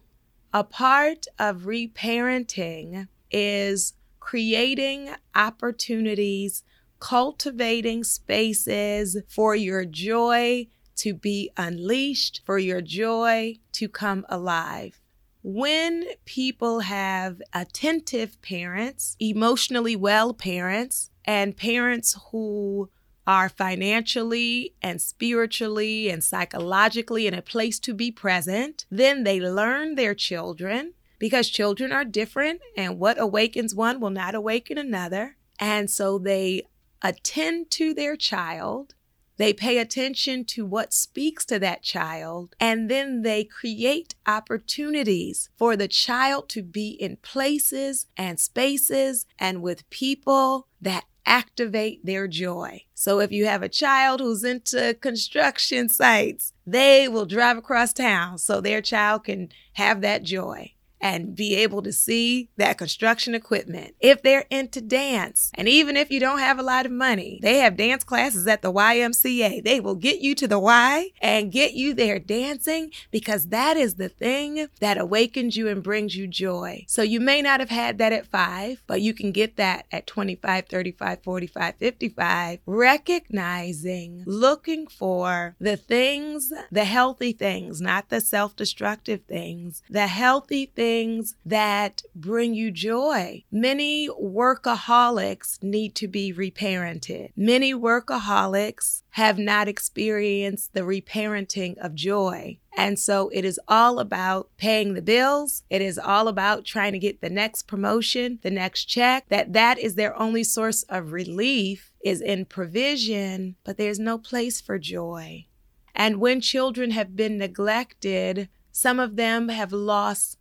A 0.52 0.64
part 0.64 1.28
of 1.38 1.62
reparenting 1.62 3.08
is 3.30 3.94
creating 4.20 5.12
opportunities, 5.36 6.64
cultivating 7.00 8.04
spaces 8.04 9.18
for 9.28 9.56
your 9.56 9.86
joy 9.86 10.68
to 11.00 11.14
be 11.14 11.52
unleashed, 11.58 12.42
for 12.46 12.58
your 12.58 12.82
joy 12.82 13.58
to 13.74 13.88
come 13.88 14.26
alive. 14.30 15.02
When 15.42 16.06
people 16.26 16.82
have 16.82 17.42
attentive 17.54 18.42
parents, 18.42 19.16
emotionally 19.20 19.96
well 19.96 20.34
parents, 20.34 21.10
and 21.26 21.56
parents 21.56 22.18
who 22.32 22.90
are 23.26 23.48
financially 23.48 24.74
and 24.82 25.00
spiritually 25.00 26.10
and 26.10 26.24
psychologically 26.24 27.28
in 27.28 27.34
a 27.34 27.42
place 27.42 27.80
to 27.80 27.94
be 27.94 28.12
present, 28.12 28.86
then 28.90 29.24
they 29.24 29.40
learn 29.40 29.96
their 29.96 30.16
children 30.16 30.94
because 31.20 31.50
children 31.50 31.92
are 31.92 32.04
different 32.04 32.60
and 32.76 32.98
what 32.98 33.20
awakens 33.20 33.76
one 33.76 34.00
will 34.00 34.10
not 34.10 34.34
awaken 34.34 34.78
another. 34.78 35.38
And 35.60 35.90
so 35.90 36.18
they 36.18 36.64
attend 37.02 37.70
to 37.72 37.94
their 37.94 38.16
child 38.16 38.96
they 39.40 39.54
pay 39.54 39.78
attention 39.78 40.44
to 40.44 40.66
what 40.66 40.92
speaks 40.92 41.46
to 41.46 41.60
that 41.60 41.82
child, 41.82 42.58
and 42.60 42.92
then 42.92 43.22
they 43.22 43.46
create 43.46 44.14
opportunities 44.28 45.50
for 45.58 45.78
the 45.78 45.88
child 45.88 46.50
to 46.50 46.62
be 46.62 46.90
in 46.90 47.16
places 47.16 48.08
and 48.18 48.38
spaces 48.38 49.26
and 49.40 49.62
with 49.62 49.90
people 49.90 50.68
that 50.82 51.06
activate 51.26 52.06
their 52.06 52.28
joy. 52.28 52.84
So 52.94 53.22
if 53.22 53.32
you 53.32 53.46
have 53.46 53.64
a 53.64 53.70
child 53.70 54.20
who's 54.20 54.44
into 54.44 54.98
construction 55.00 55.88
sites, 55.88 56.52
they 56.68 57.08
will 57.08 57.26
drive 57.26 57.58
across 57.58 57.94
town 57.94 58.40
so 58.40 58.60
their 58.60 58.82
child 58.82 59.24
can 59.24 59.50
have 59.74 60.02
that 60.02 60.24
joy 60.24 60.74
and 61.02 61.36
be 61.36 61.56
able 61.56 61.82
to 61.82 61.94
see 61.94 62.50
that 62.58 62.78
construction 62.78 63.34
equipment. 63.34 63.96
If 64.00 64.22
they're 64.22 64.46
into 64.50 64.82
dance, 64.82 65.52
and 65.54 65.68
even 65.68 65.96
if 65.96 66.12
you 66.12 66.20
don't 66.20 66.40
have 66.40 66.60
a 66.60 66.64
lot 66.64 66.86
of 66.86 66.92
money, 66.92 67.40
they 67.42 67.58
have 67.60 67.78
dance 67.78 68.04
classes 68.04 68.48
at 68.48 68.62
the 68.62 68.74
YMCA. 68.74 69.64
They 69.64 69.80
will 69.80 69.96
get 69.96 70.20
you 70.20 70.36
to 70.36 70.48
the 70.48 70.60
Y 70.60 71.10
and 71.22 71.52
get 71.52 71.74
you 71.74 71.94
there 71.94 72.20
dancing 72.20 72.92
because 73.12 73.48
that 73.48 73.78
is 73.78 73.96
the 73.96 74.10
thing 74.10 74.68
that 74.80 74.98
awakens 74.98 75.56
you 75.56 75.68
and 75.68 75.84
brings 75.84 76.16
you 76.16 76.28
joy. 76.28 76.86
So 76.88 77.02
you 77.02 77.20
may 77.20 77.42
not 77.42 77.60
have 77.60 77.70
had 77.70 77.98
that 78.00 78.14
at 78.14 78.28
five, 78.28 78.84
but 78.88 79.02
you 79.02 79.14
can 79.14 79.32
get 79.32 79.56
that 79.58 79.86
at 79.92 80.08
25, 80.08 80.68
35, 80.68 81.24
45, 81.24 81.76
55. 81.76 82.60
Recognizing, 82.66 84.24
looking 84.26 84.88
for 84.88 85.56
the 85.60 85.78
things, 85.78 86.52
the 86.72 86.86
healthy 86.86 87.32
things, 87.32 87.82
not 87.82 88.10
the 88.10 88.22
self 88.22 88.56
destructive 88.56 89.22
things, 89.28 89.82
the 89.90 90.08
healthy 90.08 90.66
things 90.66 90.89
things 90.90 91.36
that 91.46 92.02
bring 92.16 92.56
you 92.56 92.72
joy. 92.72 93.44
Many 93.52 94.10
workaholics 94.10 95.62
need 95.62 95.94
to 95.96 96.08
be 96.08 96.34
reparented. 96.34 97.32
Many 97.36 97.76
workaholics 97.76 99.04
have 99.12 99.38
not 99.38 99.68
experienced 99.68 100.74
the 100.74 100.82
reparenting 100.82 101.78
of 101.78 101.94
joy. 101.94 102.58
And 102.76 102.98
so 102.98 103.30
it 103.30 103.46
is 103.46 103.60
all 103.68 104.00
about 104.00 104.50
paying 104.58 104.96
the 104.96 105.02
bills. 105.04 105.62
It 105.70 105.84
is 105.84 106.00
all 106.00 106.28
about 106.28 106.66
trying 106.66 106.94
to 106.94 107.00
get 107.00 107.22
the 107.22 107.30
next 107.30 107.68
promotion, 107.68 108.40
the 108.42 108.50
next 108.50 108.86
check. 108.86 109.26
That 109.30 109.54
that 109.54 109.78
is 109.78 109.94
their 109.94 110.18
only 110.20 110.44
source 110.44 110.82
of 110.90 111.12
relief 111.12 111.94
is 112.04 112.20
in 112.20 112.46
provision, 112.46 113.58
but 113.64 113.78
there's 113.78 114.00
no 114.00 114.18
place 114.18 114.60
for 114.60 114.80
joy. 114.80 115.46
And 115.94 116.20
when 116.20 116.42
children 116.42 116.92
have 116.92 117.16
been 117.16 117.38
neglected, 117.38 118.50
some 118.72 119.00
of 119.00 119.18
them 119.18 119.50
have 119.50 119.74
lost 119.74 120.39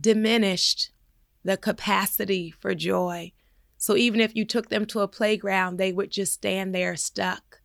diminished 0.00 0.90
the 1.44 1.56
capacity 1.56 2.50
for 2.50 2.74
joy. 2.74 3.32
So 3.76 3.96
even 3.96 4.20
if 4.20 4.34
you 4.34 4.44
took 4.44 4.70
them 4.70 4.86
to 4.86 5.00
a 5.00 5.08
playground, 5.08 5.76
they 5.76 5.92
would 5.92 6.10
just 6.10 6.32
stand 6.32 6.74
there 6.74 6.96
stuck 6.96 7.60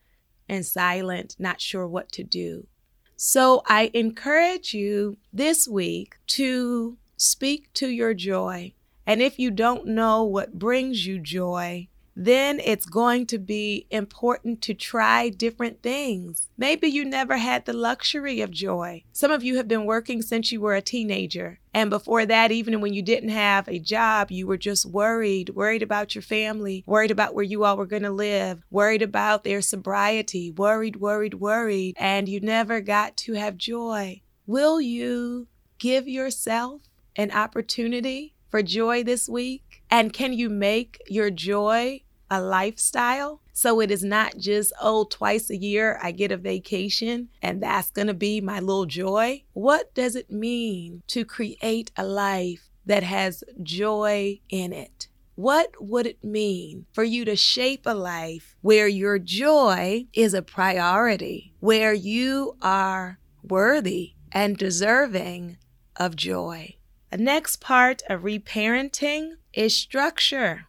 and 0.50 0.66
silent, 0.66 1.36
not 1.40 1.62
sure 1.62 1.88
what 1.88 2.12
to 2.14 2.24
do. 2.24 2.68
So 3.16 3.62
I 3.66 3.92
encourage 3.94 4.74
you 4.74 5.18
this 5.32 5.68
week 5.68 6.16
to 6.28 6.98
speak 7.18 7.72
to 7.74 7.88
your 7.88 8.14
joy. 8.14 8.74
And 9.06 9.22
if 9.22 9.40
you 9.40 9.52
don't 9.52 9.88
know 9.88 10.24
what 10.24 10.60
brings 10.60 11.06
you 11.06 11.20
joy, 11.20 11.88
then 12.22 12.60
it's 12.60 12.86
going 12.86 13.26
to 13.26 13.38
be 13.38 13.88
important 13.90 14.62
to 14.62 14.74
try 14.74 15.30
different 15.30 15.82
things. 15.82 16.50
Maybe 16.58 16.90
you 16.90 17.06
never 17.06 17.38
had 17.38 17.64
the 17.64 17.72
luxury 17.72 18.42
of 18.42 18.52
joy. 18.52 19.06
Some 19.14 19.32
of 19.32 19.42
you 19.42 19.56
have 19.56 19.70
been 19.70 19.86
working 19.86 20.22
since 20.22 20.52
you 20.52 20.60
were 20.60 20.76
a 20.76 20.82
teenager. 20.82 21.62
And 21.74 21.90
before 21.90 22.26
that, 22.26 22.52
even 22.52 22.82
when 22.82 22.94
you 22.94 23.02
didn't 23.02 23.30
have 23.30 23.70
a 23.70 23.80
job, 23.80 24.32
you 24.32 24.48
were 24.48 24.58
just 24.58 24.86
worried, 24.86 25.52
worried 25.52 25.82
about 25.82 26.14
your 26.14 26.22
family, 26.22 26.84
worried 26.86 27.12
about 27.12 27.36
where 27.36 27.46
you 27.46 27.64
all 27.64 27.78
were 27.78 27.86
going 27.86 28.04
to 28.04 28.12
live, 28.12 28.64
worried 28.70 29.02
about 29.02 29.46
their 29.46 29.62
sobriety, 29.62 30.52
worried, 30.52 30.98
worried, 30.98 31.36
worried, 31.36 31.96
and 31.98 32.28
you 32.28 32.42
never 32.42 32.82
got 32.82 33.16
to 33.16 33.34
have 33.36 33.56
joy. 33.56 34.22
Will 34.46 34.82
you 34.82 35.48
give 35.78 36.06
yourself 36.06 36.82
an 37.16 37.32
opportunity 37.32 38.34
for 38.50 38.62
joy 38.62 39.04
this 39.04 39.30
week? 39.30 39.84
And 39.90 40.12
can 40.12 40.34
you 40.34 40.50
make 40.50 41.02
your 41.08 41.32
joy 41.32 42.02
a 42.30 42.42
lifestyle? 42.42 43.42
So 43.54 43.82
it 43.82 43.92
is 43.92 44.04
not 44.04 44.38
just, 44.38 44.72
oh, 44.82 45.06
twice 45.10 45.50
a 45.50 45.58
year 45.58 46.00
I 46.02 46.12
get 46.12 46.32
a 46.32 46.38
vacation 46.38 47.30
and 47.42 47.62
that's 47.62 47.92
going 47.92 48.08
to 48.08 48.14
be 48.14 48.42
my 48.42 48.60
little 48.60 48.86
joy. 48.86 49.44
What 49.54 49.94
does 49.94 50.16
it 50.16 50.32
mean 50.32 51.04
to 51.08 51.26
create 51.26 51.92
a 51.98 52.06
life 52.06 52.70
that 52.86 53.04
has 53.04 53.44
joy 53.62 54.40
in 54.50 54.74
it? 54.74 55.08
What 55.36 55.72
would 55.80 56.06
it 56.06 56.24
mean 56.24 56.86
for 56.92 57.04
you 57.04 57.24
to 57.24 57.36
shape 57.36 57.84
a 57.86 57.94
life 57.94 58.58
where 58.62 58.90
your 58.90 59.18
joy 59.20 60.06
is 60.14 60.34
a 60.34 60.42
priority, 60.42 61.54
where 61.62 61.94
you 61.94 62.58
are 62.62 63.20
worthy 63.42 64.16
and 64.34 64.58
deserving 64.58 65.58
of 65.96 66.18
joy? 66.18 66.76
The 67.12 67.18
next 67.18 67.62
part 67.62 68.02
of 68.10 68.22
reparenting 68.22 69.36
is 69.54 69.76
structure. 69.76 70.66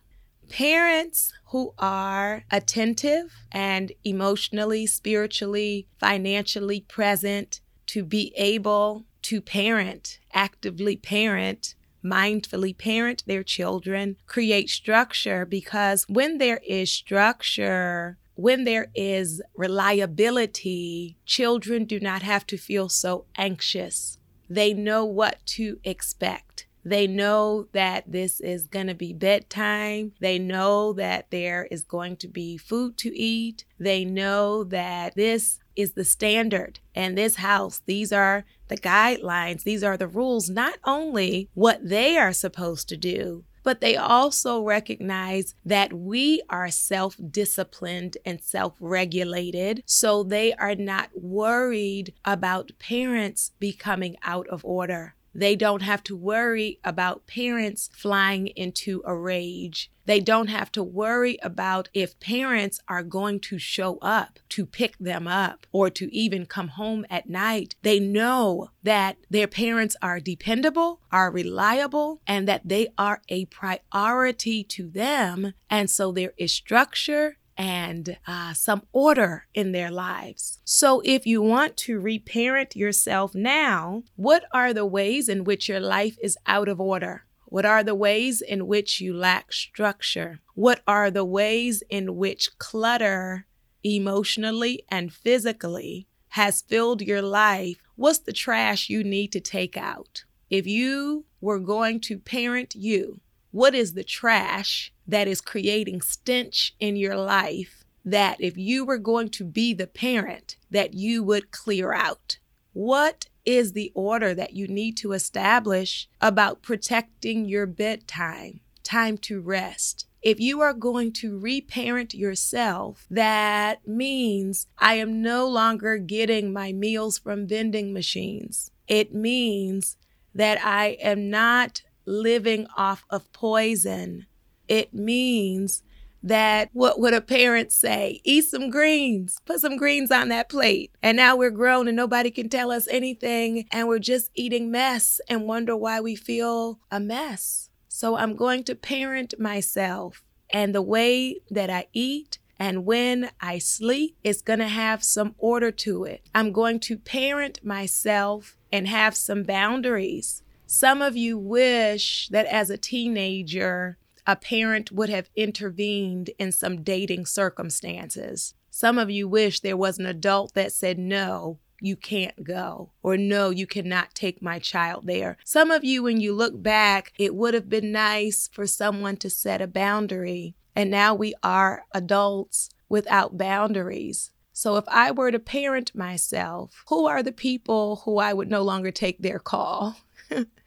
Parents 0.51 1.33
who 1.47 1.73
are 1.79 2.45
attentive 2.51 3.33
and 3.53 3.93
emotionally, 4.05 4.87
spiritually, 4.87 5.87
financially 5.99 6.81
present 6.81 7.61
to 7.87 8.05
be 8.05 8.33
able 8.37 9.07
to 9.23 9.41
parent, 9.41 10.19
actively 10.33 10.97
parent, 10.97 11.75
mindfully 12.05 12.77
parent 12.77 13.23
their 13.27 13.45
children, 13.45 14.17
create 14.27 14.69
structure 14.69 15.47
because 15.47 16.05
when 16.09 16.39
there 16.39 16.61
is 16.67 16.91
structure, 16.91 18.19
when 18.35 18.65
there 18.65 18.89
is 18.95 19.41
reliability, 19.55 21.17
children 21.25 21.85
do 21.85 22.01
not 22.01 22.23
have 22.23 22.47
to 22.47 22.57
feel 22.57 22.89
so 22.89 23.27
anxious 23.37 24.19
they 24.51 24.75
know 24.75 25.05
what 25.05 25.39
to 25.47 25.79
expect. 25.85 26.50
They 26.85 27.07
know 27.07 27.67
that 27.73 28.11
this 28.11 28.41
is 28.41 28.67
going 28.67 28.87
to 28.87 28.95
be 28.95 29.13
bedtime. 29.13 30.13
They 30.21 30.39
know 30.39 30.93
that 30.95 31.31
there 31.31 31.67
is 31.71 31.85
going 31.85 32.17
to 32.19 32.29
be 32.29 32.57
food 32.57 32.97
to 32.99 33.17
eat. 33.17 33.65
They 33.79 34.05
know 34.05 34.65
that 34.65 35.15
this 35.15 35.59
is 35.77 35.93
the 35.93 36.05
standard 36.05 36.81
and 36.95 37.17
this 37.17 37.37
house. 37.37 37.83
These 37.87 38.13
are 38.13 38.45
the 38.69 38.77
guidelines. 38.77 39.65
These 39.65 39.83
are 39.83 39.97
the 39.97 40.09
rules, 40.09 40.49
not 40.49 40.79
only 40.85 41.49
what 41.55 41.89
they 41.89 42.17
are 42.17 42.33
supposed 42.33 42.89
to 42.91 42.97
do, 42.97 43.45
but 43.63 43.81
they 43.81 43.97
also 43.97 44.63
recognize 44.63 45.55
that 45.65 45.93
we 45.93 46.43
are 46.49 46.71
self 46.71 47.17
disciplined 47.31 48.17
and 48.25 48.43
self 48.43 48.75
regulated. 48.81 49.83
So 49.87 50.23
they 50.23 50.53
are 50.55 50.75
not 50.75 51.11
worried 51.15 52.15
about 52.25 52.73
parents 52.79 53.53
becoming 53.59 54.17
out 54.23 54.47
of 54.49 54.65
order. 54.65 55.15
They 55.35 55.57
don't 55.57 55.83
have 55.83 56.03
to 56.05 56.17
worry 56.17 56.81
about 56.85 57.27
parents 57.27 57.91
flying 57.93 58.49
into 58.49 59.03
a 59.05 59.15
rage. 59.15 59.91
They 60.07 60.19
don't 60.19 60.49
have 60.49 60.73
to 60.73 60.83
worry 60.83 61.39
about 61.43 61.89
if 61.95 62.19
parents 62.19 62.81
are 62.89 63.05
going 63.05 63.39
to 63.41 63.59
show 63.59 63.99
up 63.99 64.41
to 64.49 64.67
pick 64.67 64.99
them 64.99 65.29
up 65.29 65.69
or 65.71 65.89
to 65.91 66.13
even 66.13 66.47
come 66.47 66.69
home 66.69 67.07
at 67.09 67.29
night. 67.29 67.77
They 67.83 68.01
know 68.01 68.71
that 68.83 69.19
their 69.29 69.47
parents 69.47 69.97
are 70.03 70.19
dependable, 70.19 71.01
are 71.13 71.31
reliable, 71.31 72.21
and 72.27 72.49
that 72.49 72.63
they 72.65 72.89
are 72.99 73.23
a 73.29 73.45
priority 73.45 74.65
to 74.65 74.89
them. 74.89 75.53
And 75.69 75.89
so 75.89 76.11
there 76.11 76.33
is 76.37 76.53
structure 76.53 77.37
and 77.61 78.17
uh, 78.27 78.55
some 78.55 78.83
order 78.91 79.45
in 79.53 79.73
their 79.73 79.91
lives. 79.91 80.61
So, 80.65 81.03
if 81.05 81.27
you 81.27 81.43
want 81.43 81.77
to 81.79 82.01
reparent 82.01 82.75
yourself 82.75 83.35
now, 83.35 84.05
what 84.17 84.45
are 84.51 84.73
the 84.73 84.87
ways 84.87 85.29
in 85.29 85.45
which 85.45 85.69
your 85.69 85.79
life 85.79 86.17
is 86.23 86.39
out 86.47 86.71
of 86.71 86.81
order? 86.81 87.25
What 87.45 87.67
are 87.67 87.85
the 87.85 87.95
ways 87.95 88.41
in 88.41 88.67
which 88.67 89.03
you 89.03 89.13
lack 89.13 89.53
structure? 89.53 90.41
What 90.55 90.81
are 90.87 91.11
the 91.11 91.25
ways 91.25 91.83
in 91.91 92.17
which 92.17 92.57
clutter 92.57 93.45
emotionally 93.85 94.85
and 94.89 95.13
physically 95.13 96.07
has 96.29 96.63
filled 96.63 97.03
your 97.03 97.21
life? 97.21 97.77
What's 97.95 98.21
the 98.21 98.33
trash 98.33 98.89
you 98.89 99.05
need 99.05 99.33
to 99.33 99.41
take 99.41 99.77
out? 99.77 100.25
If 100.49 100.67
you 100.67 101.27
were 101.43 101.59
going 101.59 102.01
to 102.01 102.19
parent 102.19 102.75
you, 102.75 103.21
what 103.51 103.75
is 103.75 103.95
the 103.95 104.05
trash 104.05 104.93
that 105.07 105.29
is 105.29 105.41
creating 105.41 106.01
stench 106.01 106.75
in 106.79 106.97
your 106.97 107.17
life 107.17 107.85
that 108.05 108.41
if 108.41 108.57
you 108.57 108.85
were 108.85 108.99
going 108.99 109.29
to 109.29 109.45
be 109.45 109.75
the 109.75 109.87
parent 109.87 110.57
that 110.71 110.95
you 110.95 111.23
would 111.23 111.51
clear 111.51 111.93
out? 111.93 112.39
What 112.73 113.27
is 113.45 113.73
the 113.73 113.93
order 113.95 114.35
that 114.35 114.53
you 114.53 114.69
need 114.69 114.97
to 114.99 115.13
establish 115.13 116.09
about 116.21 116.63
protecting 116.63 117.45
your 117.47 117.67
bedtime, 117.67 118.61
time 118.83 119.19
to 119.19 119.41
rest. 119.41 120.07
If 120.23 120.39
you 120.39 120.61
are 120.61 120.75
going 120.75 121.13
to 121.15 121.39
reparent 121.39 122.13
yourself, 122.13 123.07
that 123.11 123.87
means 123.89 124.67
I 124.79 124.95
am 124.95 125.23
no 125.23 125.49
longer 125.49 125.97
getting 125.97 126.53
my 126.53 126.73
meals 126.73 127.19
from 127.19 127.47
vending 127.47 127.93
machines. 127.93 128.71
It 128.87 129.15
means 129.15 129.97
that 130.35 130.63
I 130.65 130.99
am 131.01 131.31
not 131.31 131.83
living 132.11 132.67
off 132.77 133.05
of 133.09 133.33
poison. 133.33 134.27
It 134.69 134.93
means 134.93 135.83
that 136.23 136.69
what 136.73 137.01
would 137.01 137.15
a 137.15 137.21
parent 137.21 137.73
say? 137.73 138.21
Eat 138.25 138.45
some 138.45 138.69
greens, 138.69 139.39
put 139.47 139.61
some 139.61 139.77
greens 139.77 140.11
on 140.11 140.29
that 140.29 140.51
plate. 140.51 140.91
And 141.03 141.17
now 141.17 141.37
we're 141.37 141.51
grown 141.51 141.89
and 141.89 141.97
nobody 141.97 142.31
can 142.31 142.49
tell 142.49 142.71
us 142.71 142.87
anything, 142.89 143.67
and 143.73 143.89
we're 143.89 143.99
just 144.01 144.31
eating 144.35 144.71
mess 144.71 145.21
and 145.29 145.49
wonder 145.49 145.75
why 145.77 146.01
we 146.01 146.17
feel 146.17 146.79
a 146.91 147.01
mess. 147.01 147.71
So 147.89 148.17
I'm 148.17 148.37
going 148.37 148.65
to 148.65 148.75
parent 148.75 149.35
myself, 149.39 150.23
and 150.53 150.75
the 150.75 150.83
way 150.83 151.41
that 151.51 151.71
I 151.71 151.87
eat. 151.93 152.39
And 152.59 152.85
when 152.85 153.31
I 153.41 153.57
sleep, 153.57 154.19
it's 154.23 154.43
going 154.43 154.59
to 154.59 154.69
have 154.69 155.03
some 155.03 155.35
order 155.39 155.71
to 155.71 156.05
it. 156.05 156.29
I'm 156.35 156.53
going 156.53 156.79
to 156.81 156.99
parent 156.99 157.65
myself 157.65 158.59
and 158.71 158.87
have 158.87 159.17
some 159.17 159.45
boundaries. 159.45 160.43
Some 160.73 161.03
of 161.03 161.17
you 161.17 161.37
wish 161.37 162.29
that 162.29 162.47
as 162.47 162.71
a 162.71 162.79
teenager, 162.79 163.99
a 164.25 164.37
parent 164.37 164.93
would 164.93 165.09
have 165.09 165.29
intervened 165.35 166.31
in 166.39 166.53
some 166.53 166.83
dating 166.85 167.27
circumstances. 167.27 168.55
Some 168.71 168.97
of 168.97 169.11
you 169.11 169.27
wish 169.27 169.59
there 169.59 169.77
was 169.77 169.99
an 169.99 170.07
adult 170.07 170.55
that 170.55 170.73
said, 170.73 170.97
no, 170.97 171.59
you 171.81 171.97
can't 171.97 172.45
go, 172.45 172.93
or 173.03 173.17
no, 173.17 173.51
you 173.51 173.67
cannot 173.67 174.15
take 174.15 174.41
my 174.41 174.61
child 174.61 175.09
there. 175.09 175.37
Some 175.45 175.73
of 175.73 175.83
you, 175.83 176.05
when 176.05 176.21
you 176.21 176.33
look 176.33 176.63
back, 176.63 177.15
it 177.19 177.35
would 177.35 177.53
have 177.53 177.69
been 177.69 177.91
nice 177.91 178.49
for 178.53 178.65
someone 178.65 179.17
to 179.17 179.29
set 179.29 179.61
a 179.61 179.67
boundary. 179.67 180.55
And 180.77 180.89
now 180.89 181.17
we 181.17 181.35
are 181.43 181.83
adults 181.93 182.71
without 182.89 183.37
boundaries. 183.37 184.31
So 184.53 184.77
if 184.77 184.85
I 184.87 185.11
were 185.11 185.33
to 185.33 185.41
parent 185.41 185.97
myself, 185.97 186.85
who 186.89 187.07
are 187.07 187.25
the 187.25 187.33
people 187.33 188.03
who 188.05 188.19
I 188.19 188.33
would 188.33 188.49
no 188.49 188.63
longer 188.63 188.93
take 188.93 189.19
their 189.19 189.41
call? 189.41 189.97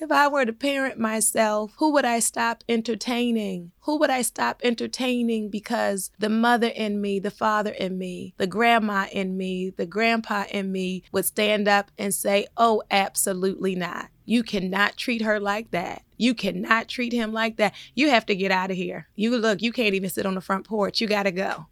If 0.00 0.10
I 0.10 0.26
were 0.26 0.44
to 0.44 0.52
parent 0.52 0.98
myself, 0.98 1.72
who 1.78 1.92
would 1.92 2.04
I 2.04 2.18
stop 2.18 2.64
entertaining? 2.68 3.70
Who 3.82 3.96
would 3.98 4.10
I 4.10 4.22
stop 4.22 4.60
entertaining 4.64 5.50
because 5.50 6.10
the 6.18 6.28
mother 6.28 6.66
in 6.66 7.00
me, 7.00 7.20
the 7.20 7.30
father 7.30 7.70
in 7.70 7.96
me, 7.96 8.34
the 8.36 8.48
grandma 8.48 9.06
in 9.12 9.36
me, 9.36 9.70
the 9.70 9.86
grandpa 9.86 10.44
in 10.50 10.72
me 10.72 11.04
would 11.12 11.24
stand 11.24 11.68
up 11.68 11.92
and 11.96 12.12
say, 12.12 12.46
Oh, 12.56 12.82
absolutely 12.90 13.76
not. 13.76 14.08
You 14.24 14.42
cannot 14.42 14.96
treat 14.96 15.22
her 15.22 15.38
like 15.38 15.70
that. 15.70 16.02
You 16.16 16.34
cannot 16.34 16.88
treat 16.88 17.12
him 17.12 17.32
like 17.32 17.56
that. 17.56 17.74
You 17.94 18.10
have 18.10 18.26
to 18.26 18.34
get 18.34 18.50
out 18.50 18.70
of 18.70 18.76
here. 18.76 19.08
You 19.14 19.36
look, 19.36 19.62
you 19.62 19.72
can't 19.72 19.94
even 19.94 20.10
sit 20.10 20.26
on 20.26 20.34
the 20.34 20.40
front 20.40 20.66
porch. 20.66 21.00
You 21.00 21.06
got 21.06 21.24
to 21.24 21.32
go. 21.32 21.66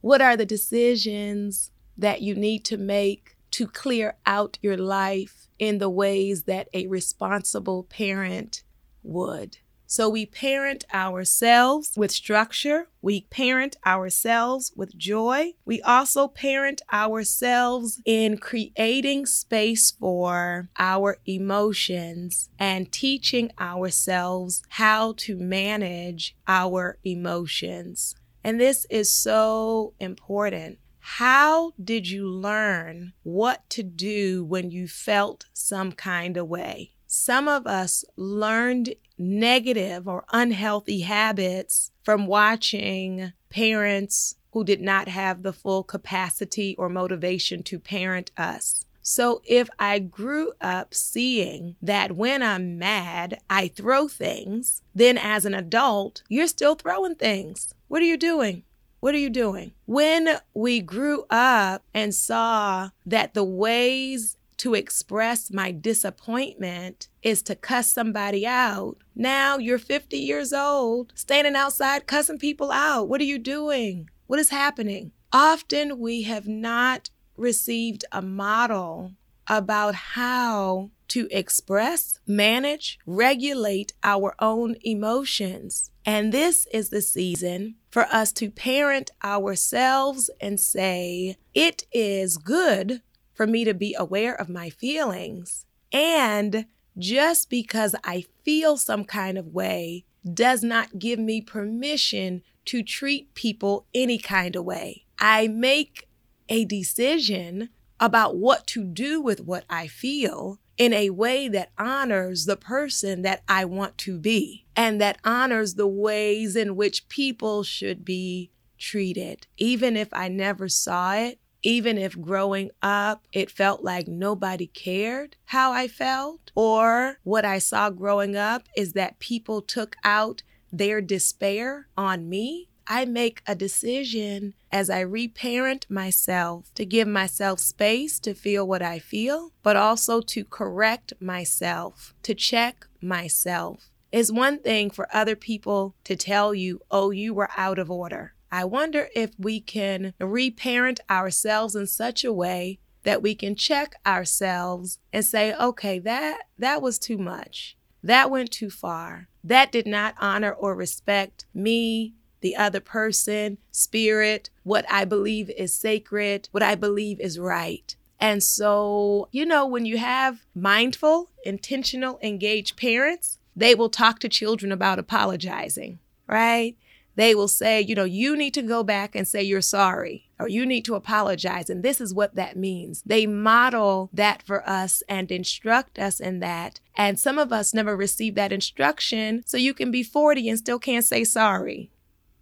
What 0.00 0.20
are 0.20 0.36
the 0.36 0.46
decisions 0.46 1.70
that 1.96 2.22
you 2.22 2.34
need 2.34 2.64
to 2.66 2.76
make 2.76 3.36
to 3.52 3.66
clear 3.66 4.16
out 4.26 4.58
your 4.62 4.76
life 4.76 5.43
in 5.58 5.78
the 5.78 5.90
ways 5.90 6.44
that 6.44 6.68
a 6.72 6.86
responsible 6.86 7.84
parent 7.84 8.62
would. 9.02 9.58
So 9.86 10.08
we 10.08 10.26
parent 10.26 10.84
ourselves 10.92 11.92
with 11.96 12.10
structure. 12.10 12.88
We 13.00 13.22
parent 13.30 13.76
ourselves 13.86 14.72
with 14.74 14.96
joy. 14.96 15.52
We 15.64 15.82
also 15.82 16.26
parent 16.26 16.82
ourselves 16.92 18.00
in 18.04 18.38
creating 18.38 19.26
space 19.26 19.92
for 19.92 20.70
our 20.78 21.18
emotions 21.26 22.48
and 22.58 22.90
teaching 22.90 23.52
ourselves 23.60 24.62
how 24.70 25.12
to 25.18 25.36
manage 25.36 26.34
our 26.48 26.98
emotions. 27.04 28.16
And 28.42 28.58
this 28.58 28.86
is 28.90 29.12
so 29.12 29.94
important. 30.00 30.78
How 31.06 31.74
did 31.82 32.08
you 32.08 32.26
learn 32.26 33.12
what 33.24 33.68
to 33.70 33.82
do 33.82 34.42
when 34.42 34.70
you 34.70 34.88
felt 34.88 35.44
some 35.52 35.92
kind 35.92 36.38
of 36.38 36.48
way? 36.48 36.92
Some 37.06 37.46
of 37.46 37.66
us 37.66 38.06
learned 38.16 38.94
negative 39.18 40.08
or 40.08 40.24
unhealthy 40.32 41.02
habits 41.02 41.92
from 42.02 42.26
watching 42.26 43.34
parents 43.50 44.36
who 44.52 44.64
did 44.64 44.80
not 44.80 45.08
have 45.08 45.42
the 45.42 45.52
full 45.52 45.82
capacity 45.82 46.74
or 46.78 46.88
motivation 46.88 47.62
to 47.64 47.78
parent 47.78 48.30
us. 48.38 48.86
So 49.02 49.42
if 49.44 49.68
I 49.78 49.98
grew 49.98 50.54
up 50.62 50.94
seeing 50.94 51.76
that 51.82 52.12
when 52.12 52.42
I'm 52.42 52.78
mad, 52.78 53.40
I 53.50 53.68
throw 53.68 54.08
things, 54.08 54.80
then 54.94 55.18
as 55.18 55.44
an 55.44 55.52
adult, 55.52 56.22
you're 56.30 56.46
still 56.46 56.74
throwing 56.74 57.14
things. 57.14 57.74
What 57.88 58.00
are 58.00 58.06
you 58.06 58.16
doing? 58.16 58.62
What 59.04 59.14
are 59.14 59.18
you 59.18 59.28
doing? 59.28 59.72
When 59.84 60.38
we 60.54 60.80
grew 60.80 61.26
up 61.28 61.82
and 61.92 62.14
saw 62.14 62.88
that 63.04 63.34
the 63.34 63.44
ways 63.44 64.38
to 64.56 64.72
express 64.72 65.50
my 65.52 65.72
disappointment 65.72 67.08
is 67.22 67.42
to 67.42 67.54
cuss 67.54 67.92
somebody 67.92 68.46
out. 68.46 68.96
Now 69.14 69.58
you're 69.58 69.76
50 69.76 70.16
years 70.16 70.54
old, 70.54 71.12
standing 71.14 71.54
outside 71.54 72.06
cussing 72.06 72.38
people 72.38 72.72
out. 72.72 73.10
What 73.10 73.20
are 73.20 73.24
you 73.24 73.38
doing? 73.38 74.08
What 74.26 74.38
is 74.38 74.48
happening? 74.48 75.12
Often 75.34 75.98
we 75.98 76.22
have 76.22 76.48
not 76.48 77.10
received 77.36 78.06
a 78.10 78.22
model 78.22 79.12
about 79.46 79.94
how 79.94 80.92
to 81.08 81.28
express, 81.30 82.18
manage, 82.26 82.98
regulate 83.06 83.92
our 84.02 84.34
own 84.38 84.76
emotions. 84.82 85.90
And 86.06 86.32
this 86.32 86.66
is 86.72 86.90
the 86.90 87.02
season 87.02 87.76
for 87.90 88.06
us 88.12 88.32
to 88.32 88.50
parent 88.50 89.10
ourselves 89.22 90.30
and 90.40 90.60
say, 90.60 91.36
it 91.54 91.84
is 91.92 92.36
good 92.36 93.02
for 93.32 93.46
me 93.46 93.64
to 93.64 93.74
be 93.74 93.94
aware 93.98 94.34
of 94.34 94.48
my 94.48 94.70
feelings. 94.70 95.66
And 95.92 96.66
just 96.98 97.50
because 97.50 97.94
I 98.04 98.24
feel 98.44 98.76
some 98.76 99.04
kind 99.04 99.38
of 99.38 99.48
way 99.48 100.04
does 100.32 100.62
not 100.62 100.98
give 100.98 101.18
me 101.18 101.40
permission 101.40 102.42
to 102.66 102.82
treat 102.82 103.34
people 103.34 103.86
any 103.94 104.18
kind 104.18 104.56
of 104.56 104.64
way. 104.64 105.04
I 105.18 105.48
make 105.48 106.08
a 106.48 106.64
decision 106.64 107.68
about 108.00 108.36
what 108.36 108.66
to 108.68 108.84
do 108.84 109.20
with 109.20 109.40
what 109.40 109.64
I 109.68 109.86
feel 109.86 110.58
in 110.76 110.92
a 110.92 111.10
way 111.10 111.48
that 111.48 111.70
honors 111.78 112.46
the 112.46 112.56
person 112.56 113.22
that 113.22 113.42
I 113.48 113.64
want 113.64 113.96
to 113.98 114.18
be 114.18 114.66
and 114.74 115.00
that 115.00 115.18
honors 115.24 115.74
the 115.74 115.86
ways 115.86 116.56
in 116.56 116.76
which 116.76 117.08
people 117.08 117.62
should 117.62 118.04
be 118.04 118.50
treated. 118.78 119.46
Even 119.56 119.96
if 119.96 120.08
I 120.12 120.28
never 120.28 120.68
saw 120.68 121.14
it, 121.14 121.38
even 121.62 121.96
if 121.96 122.20
growing 122.20 122.70
up 122.82 123.26
it 123.32 123.50
felt 123.50 123.82
like 123.82 124.06
nobody 124.06 124.66
cared 124.66 125.36
how 125.46 125.72
I 125.72 125.88
felt, 125.88 126.50
or 126.54 127.18
what 127.22 127.44
I 127.44 127.58
saw 127.58 127.90
growing 127.90 128.36
up 128.36 128.68
is 128.76 128.92
that 128.92 129.18
people 129.18 129.62
took 129.62 129.96
out 130.04 130.42
their 130.70 131.00
despair 131.00 131.88
on 131.96 132.28
me, 132.28 132.68
I 132.86 133.04
make 133.04 133.42
a 133.46 133.54
decision 133.54 134.54
as 134.70 134.90
I 134.90 135.00
reparent 135.00 135.86
myself 135.88 136.72
to 136.74 136.84
give 136.84 137.08
myself 137.08 137.60
space 137.60 138.18
to 138.20 138.34
feel 138.34 138.66
what 138.66 138.82
I 138.82 138.98
feel, 138.98 139.52
but 139.62 139.76
also 139.76 140.20
to 140.20 140.44
correct 140.44 141.14
myself, 141.20 142.14
to 142.22 142.34
check 142.34 142.86
myself. 143.00 143.90
It's 144.12 144.30
one 144.30 144.58
thing 144.58 144.90
for 144.90 145.08
other 145.12 145.34
people 145.34 145.94
to 146.04 146.14
tell 146.14 146.54
you, 146.54 146.80
oh, 146.90 147.10
you 147.10 147.34
were 147.34 147.50
out 147.56 147.78
of 147.78 147.90
order. 147.90 148.34
I 148.52 148.64
wonder 148.64 149.08
if 149.14 149.32
we 149.38 149.60
can 149.60 150.14
reparent 150.20 151.00
ourselves 151.10 151.74
in 151.74 151.86
such 151.88 152.22
a 152.22 152.32
way 152.32 152.78
that 153.02 153.22
we 153.22 153.34
can 153.34 153.56
check 153.56 153.96
ourselves 154.06 154.98
and 155.12 155.24
say, 155.24 155.54
okay, 155.54 155.98
that 155.98 156.42
that 156.58 156.80
was 156.80 156.98
too 156.98 157.18
much. 157.18 157.76
That 158.02 158.30
went 158.30 158.50
too 158.50 158.70
far. 158.70 159.28
That 159.42 159.72
did 159.72 159.86
not 159.86 160.14
honor 160.20 160.52
or 160.52 160.74
respect 160.74 161.46
me, 161.54 162.14
the 162.44 162.54
other 162.56 162.78
person, 162.78 163.56
spirit, 163.72 164.50
what 164.64 164.84
I 164.90 165.06
believe 165.06 165.48
is 165.48 165.74
sacred, 165.74 166.50
what 166.52 166.62
I 166.62 166.74
believe 166.74 167.18
is 167.18 167.38
right. 167.38 167.96
And 168.20 168.42
so, 168.42 169.28
you 169.32 169.46
know, 169.46 169.66
when 169.66 169.86
you 169.86 169.96
have 169.96 170.44
mindful, 170.54 171.30
intentional, 171.46 172.18
engaged 172.22 172.76
parents, 172.76 173.38
they 173.56 173.74
will 173.74 173.88
talk 173.88 174.18
to 174.20 174.28
children 174.28 174.72
about 174.72 174.98
apologizing, 174.98 176.00
right? 176.28 176.76
they 177.16 177.34
will 177.34 177.48
say, 177.48 177.80
you 177.80 177.94
know, 177.94 178.04
you 178.04 178.36
need 178.36 178.54
to 178.54 178.62
go 178.62 178.82
back 178.82 179.14
and 179.14 179.26
say 179.26 179.42
you're 179.42 179.60
sorry 179.60 180.28
or 180.38 180.48
you 180.48 180.66
need 180.66 180.84
to 180.84 180.94
apologize. 180.94 181.70
And 181.70 181.82
this 181.82 182.00
is 182.00 182.12
what 182.12 182.34
that 182.34 182.56
means. 182.56 183.02
They 183.06 183.26
model 183.26 184.10
that 184.12 184.42
for 184.42 184.68
us 184.68 185.02
and 185.08 185.30
instruct 185.30 185.98
us 185.98 186.18
in 186.18 186.40
that. 186.40 186.80
And 186.96 187.18
some 187.18 187.38
of 187.38 187.52
us 187.52 187.72
never 187.72 187.96
received 187.96 188.36
that 188.36 188.52
instruction. 188.52 189.42
So 189.46 189.56
you 189.56 189.74
can 189.74 189.90
be 189.90 190.02
40 190.02 190.48
and 190.48 190.58
still 190.58 190.78
can't 190.78 191.04
say 191.04 191.24
sorry. 191.24 191.90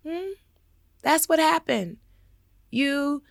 Hmm? 0.06 0.32
That's 1.02 1.28
what 1.28 1.38
happened. 1.38 1.98
You 2.70 3.22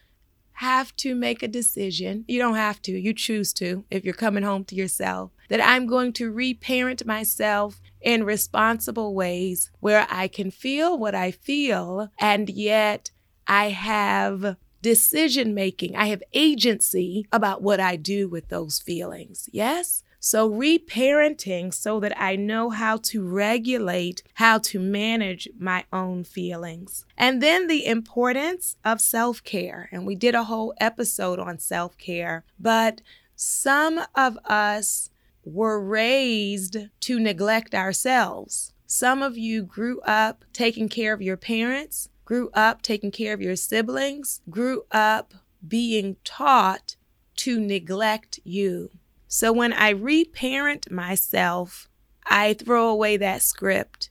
have 0.54 0.96
to 0.98 1.16
make 1.16 1.42
a 1.42 1.48
decision. 1.48 2.24
You 2.28 2.40
don't 2.40 2.56
have 2.56 2.82
to, 2.84 2.92
you 2.92 3.14
choose 3.14 3.52
to 3.54 3.84
if 3.90 4.06
you're 4.06 4.14
coming 4.14 4.44
home 4.44 4.64
to 4.66 4.76
yourself. 4.76 5.32
That 5.50 5.62
I'm 5.66 5.88
going 5.88 6.14
to 6.14 6.32
reparent 6.32 7.06
myself 7.06 7.82
in 8.00 8.24
responsible 8.24 9.16
ways 9.16 9.72
where 9.80 10.06
I 10.10 10.28
can 10.28 10.52
feel 10.52 10.98
what 10.98 11.16
I 11.16 11.32
feel 11.32 12.10
and 12.20 12.50
yet 12.50 13.12
I 13.48 13.70
have 13.70 14.56
decision 14.82 15.54
making. 15.54 15.96
I 15.96 16.08
have 16.08 16.24
agency 16.34 17.28
about 17.32 17.62
what 17.62 17.80
I 17.80 17.96
do 17.96 18.30
with 18.30 18.50
those 18.50 18.80
feelings. 18.80 19.50
Yes? 19.52 20.04
So, 20.24 20.48
reparenting 20.48 21.74
so 21.74 22.00
that 22.00 22.14
I 22.16 22.36
know 22.36 22.70
how 22.70 22.98
to 22.98 23.28
regulate, 23.28 24.22
how 24.36 24.60
to 24.60 24.80
manage 24.80 25.50
my 25.58 25.86
own 25.92 26.26
feelings. 26.26 27.08
And 27.18 27.42
then 27.42 27.66
the 27.66 27.88
importance 27.88 28.76
of 28.86 29.02
self 29.02 29.44
care. 29.44 29.90
And 29.92 30.06
we 30.06 30.14
did 30.14 30.36
a 30.36 30.44
whole 30.44 30.76
episode 30.80 31.40
on 31.40 31.58
self 31.58 31.98
care, 31.98 32.46
but 32.60 33.02
some 33.36 34.02
of 34.14 34.38
us 34.46 35.10
were 35.44 35.84
raised 35.84 36.78
to 37.00 37.20
neglect 37.20 37.74
ourselves. 37.74 38.74
Some 38.86 39.24
of 39.24 39.40
you 39.40 39.64
grew 39.64 40.02
up 40.02 40.46
taking 40.54 40.88
care 40.88 41.14
of 41.14 41.22
your 41.24 41.38
parents, 41.38 42.10
grew 42.26 42.52
up 42.54 42.84
taking 42.84 43.10
care 43.10 43.34
of 43.34 43.42
your 43.42 43.56
siblings, 43.56 44.42
grew 44.52 44.84
up 44.92 45.34
being 45.68 46.18
taught 46.24 46.96
to 47.38 47.60
neglect 47.60 48.40
you. 48.44 48.92
So 49.34 49.54
when 49.54 49.72
I 49.72 49.92
reparent 49.92 50.92
myself, 50.92 51.88
I 52.26 52.54
throw 52.54 52.90
away 52.90 53.16
that 53.16 53.42
script, 53.42 54.10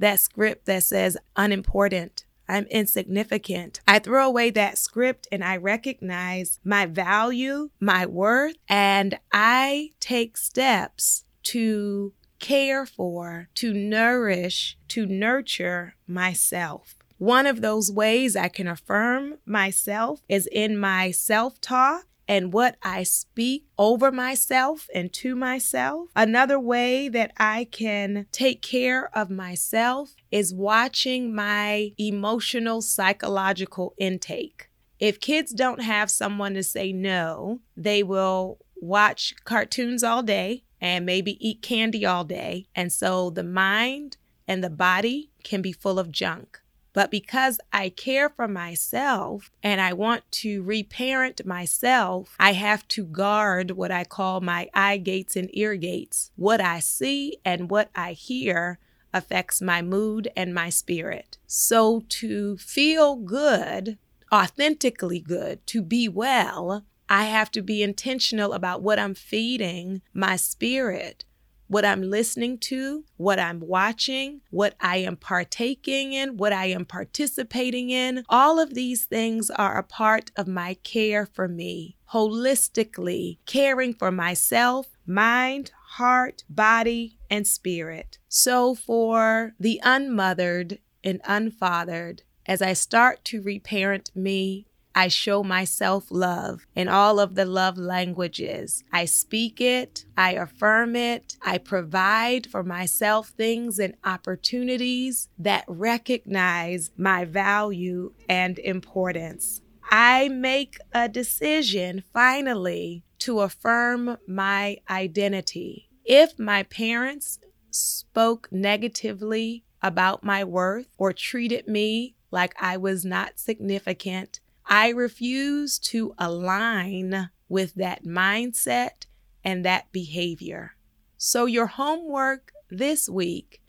that 0.00 0.18
script 0.18 0.66
that 0.66 0.82
says 0.82 1.16
unimportant, 1.36 2.24
I'm 2.48 2.64
insignificant. 2.64 3.80
I 3.86 4.00
throw 4.00 4.26
away 4.26 4.50
that 4.50 4.76
script 4.76 5.28
and 5.30 5.44
I 5.44 5.58
recognize 5.58 6.58
my 6.64 6.86
value, 6.86 7.70
my 7.78 8.04
worth, 8.04 8.56
and 8.68 9.20
I 9.32 9.90
take 10.00 10.36
steps 10.36 11.22
to 11.44 12.12
care 12.40 12.84
for, 12.84 13.50
to 13.54 13.72
nourish, 13.72 14.76
to 14.88 15.06
nurture 15.06 15.94
myself. 16.08 16.96
One 17.18 17.46
of 17.46 17.60
those 17.60 17.92
ways 17.92 18.34
I 18.34 18.48
can 18.48 18.66
affirm 18.66 19.38
myself 19.46 20.20
is 20.28 20.48
in 20.50 20.76
my 20.76 21.12
self 21.12 21.60
talk 21.60 22.07
and 22.28 22.52
what 22.52 22.76
I 22.82 23.02
speak 23.02 23.64
over 23.78 24.12
myself 24.12 24.86
and 24.94 25.12
to 25.14 25.34
myself. 25.34 26.10
Another 26.14 26.60
way 26.60 27.08
that 27.08 27.32
I 27.38 27.64
can 27.64 28.26
take 28.30 28.60
care 28.60 29.10
of 29.16 29.30
myself 29.30 30.14
is 30.30 30.54
watching 30.54 31.34
my 31.34 31.92
emotional 31.98 32.82
psychological 32.82 33.94
intake. 33.98 34.68
If 35.00 35.20
kids 35.20 35.52
don't 35.52 35.82
have 35.82 36.10
someone 36.10 36.54
to 36.54 36.62
say 36.62 36.92
no, 36.92 37.60
they 37.76 38.02
will 38.02 38.58
watch 38.80 39.34
cartoons 39.44 40.04
all 40.04 40.22
day 40.22 40.64
and 40.80 41.06
maybe 41.06 41.38
eat 41.46 41.62
candy 41.62 42.04
all 42.04 42.24
day. 42.24 42.66
And 42.74 42.92
so 42.92 43.30
the 43.30 43.44
mind 43.44 44.16
and 44.46 44.62
the 44.62 44.70
body 44.70 45.30
can 45.44 45.62
be 45.62 45.72
full 45.72 45.98
of 45.98 46.10
junk. 46.10 46.60
But 46.98 47.12
because 47.12 47.60
I 47.72 47.90
care 47.90 48.28
for 48.28 48.48
myself 48.48 49.52
and 49.62 49.80
I 49.80 49.92
want 49.92 50.24
to 50.42 50.64
reparent 50.64 51.46
myself, 51.46 52.34
I 52.40 52.54
have 52.54 52.88
to 52.88 53.04
guard 53.04 53.70
what 53.70 53.92
I 53.92 54.02
call 54.02 54.40
my 54.40 54.68
eye 54.74 54.96
gates 54.96 55.36
and 55.36 55.48
ear 55.52 55.76
gates. 55.76 56.32
What 56.34 56.60
I 56.60 56.80
see 56.80 57.36
and 57.44 57.70
what 57.70 57.90
I 57.94 58.14
hear 58.14 58.80
affects 59.12 59.62
my 59.62 59.80
mood 59.80 60.32
and 60.34 60.52
my 60.52 60.70
spirit. 60.70 61.38
So 61.46 62.02
to 62.08 62.56
feel 62.56 63.14
good, 63.14 63.96
authentically 64.32 65.20
good, 65.20 65.64
to 65.68 65.82
be 65.82 66.08
well, 66.08 66.84
I 67.08 67.26
have 67.26 67.52
to 67.52 67.62
be 67.62 67.80
intentional 67.80 68.52
about 68.52 68.82
what 68.82 68.98
I'm 68.98 69.14
feeding 69.14 70.02
my 70.12 70.34
spirit, 70.34 71.24
what 71.68 71.84
I'm 71.84 72.02
listening 72.02 72.58
to, 72.58 73.04
what 73.16 73.38
I'm 73.38 73.60
watching, 73.60 74.40
what 74.50 74.74
I 74.80 74.98
am 74.98 75.16
partaking 75.16 76.12
in, 76.12 76.36
what 76.36 76.52
I 76.52 76.66
am 76.66 76.84
participating 76.84 77.90
in. 77.90 78.24
All 78.28 78.58
of 78.58 78.74
these 78.74 79.04
things 79.04 79.50
are 79.50 79.78
a 79.78 79.82
part 79.82 80.32
of 80.36 80.48
my 80.48 80.74
care 80.82 81.26
for 81.26 81.46
me, 81.46 81.96
holistically 82.12 83.38
caring 83.46 83.94
for 83.94 84.10
myself, 84.10 84.88
mind, 85.06 85.70
heart, 85.92 86.44
body, 86.48 87.18
and 87.30 87.46
spirit. 87.46 88.18
So, 88.28 88.74
for 88.74 89.54
the 89.60 89.80
unmothered 89.84 90.78
and 91.04 91.20
unfathered, 91.24 92.20
as 92.46 92.62
I 92.62 92.72
start 92.72 93.24
to 93.26 93.42
reparent 93.42 94.10
me, 94.14 94.67
I 94.98 95.06
show 95.06 95.44
myself 95.44 96.08
love 96.10 96.66
in 96.74 96.88
all 96.88 97.20
of 97.20 97.36
the 97.36 97.44
love 97.44 97.78
languages. 97.78 98.82
I 98.92 99.04
speak 99.04 99.60
it, 99.60 100.04
I 100.16 100.32
affirm 100.32 100.96
it, 100.96 101.36
I 101.40 101.58
provide 101.58 102.48
for 102.48 102.64
myself 102.64 103.28
things 103.28 103.78
and 103.78 103.94
opportunities 104.04 105.28
that 105.38 105.64
recognize 105.68 106.90
my 106.96 107.24
value 107.24 108.12
and 108.28 108.58
importance. 108.58 109.60
I 109.88 110.30
make 110.30 110.78
a 110.92 111.08
decision 111.08 112.02
finally 112.12 113.04
to 113.20 113.42
affirm 113.42 114.16
my 114.26 114.78
identity. 114.90 115.90
If 116.04 116.40
my 116.40 116.64
parents 116.64 117.38
spoke 117.70 118.48
negatively 118.50 119.62
about 119.80 120.24
my 120.24 120.42
worth 120.42 120.88
or 120.98 121.12
treated 121.12 121.68
me 121.68 122.16
like 122.32 122.60
I 122.60 122.76
was 122.76 123.04
not 123.04 123.38
significant, 123.38 124.40
I 124.68 124.90
refuse 124.90 125.78
to 125.78 126.14
align 126.18 127.30
with 127.48 127.74
that 127.76 128.04
mindset 128.04 129.06
and 129.42 129.64
that 129.64 129.90
behavior. 129.92 130.76
So, 131.16 131.46
your 131.46 131.66
homework 131.66 132.52
this 132.70 133.08
week, 133.08 133.62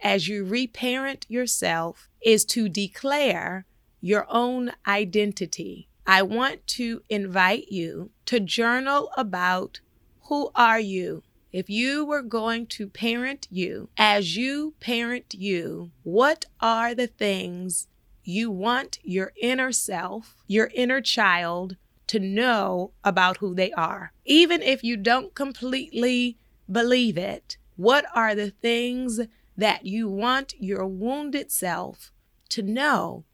as 0.00 0.28
you 0.28 0.44
reparent 0.44 1.26
yourself, 1.28 2.08
is 2.24 2.46
to 2.46 2.70
declare 2.70 3.66
your 4.00 4.26
own 4.30 4.72
identity. 4.86 5.88
I 6.06 6.22
want 6.22 6.66
to 6.68 7.02
invite 7.10 7.68
you 7.68 8.10
to 8.24 8.40
journal 8.40 9.10
about 9.16 9.80
who 10.28 10.50
are 10.54 10.80
you? 10.80 11.22
If 11.52 11.68
you 11.68 12.04
were 12.04 12.22
going 12.22 12.66
to 12.68 12.88
parent 12.88 13.46
you, 13.50 13.90
as 13.98 14.36
you 14.36 14.74
parent 14.80 15.34
you, 15.34 15.90
what 16.02 16.46
are 16.60 16.94
the 16.94 17.06
things 17.06 17.88
you 18.26 18.50
want 18.50 18.98
your 19.02 19.32
inner 19.40 19.72
self, 19.72 20.36
your 20.46 20.70
inner 20.74 21.00
child, 21.00 21.76
to 22.08 22.18
know 22.18 22.92
about 23.04 23.38
who 23.38 23.54
they 23.54 23.72
are? 23.72 24.12
Even 24.24 24.62
if 24.62 24.82
you 24.82 24.96
don't 24.96 25.34
completely 25.34 26.38
believe 26.70 27.16
it, 27.16 27.56
what 27.76 28.06
are 28.14 28.34
the 28.34 28.50
things 28.50 29.20
that 29.56 29.86
you 29.86 30.08
want 30.08 30.54
your 30.58 30.86
wounded 30.86 31.50
self 31.50 32.12
to 32.50 32.62
know 32.62 33.24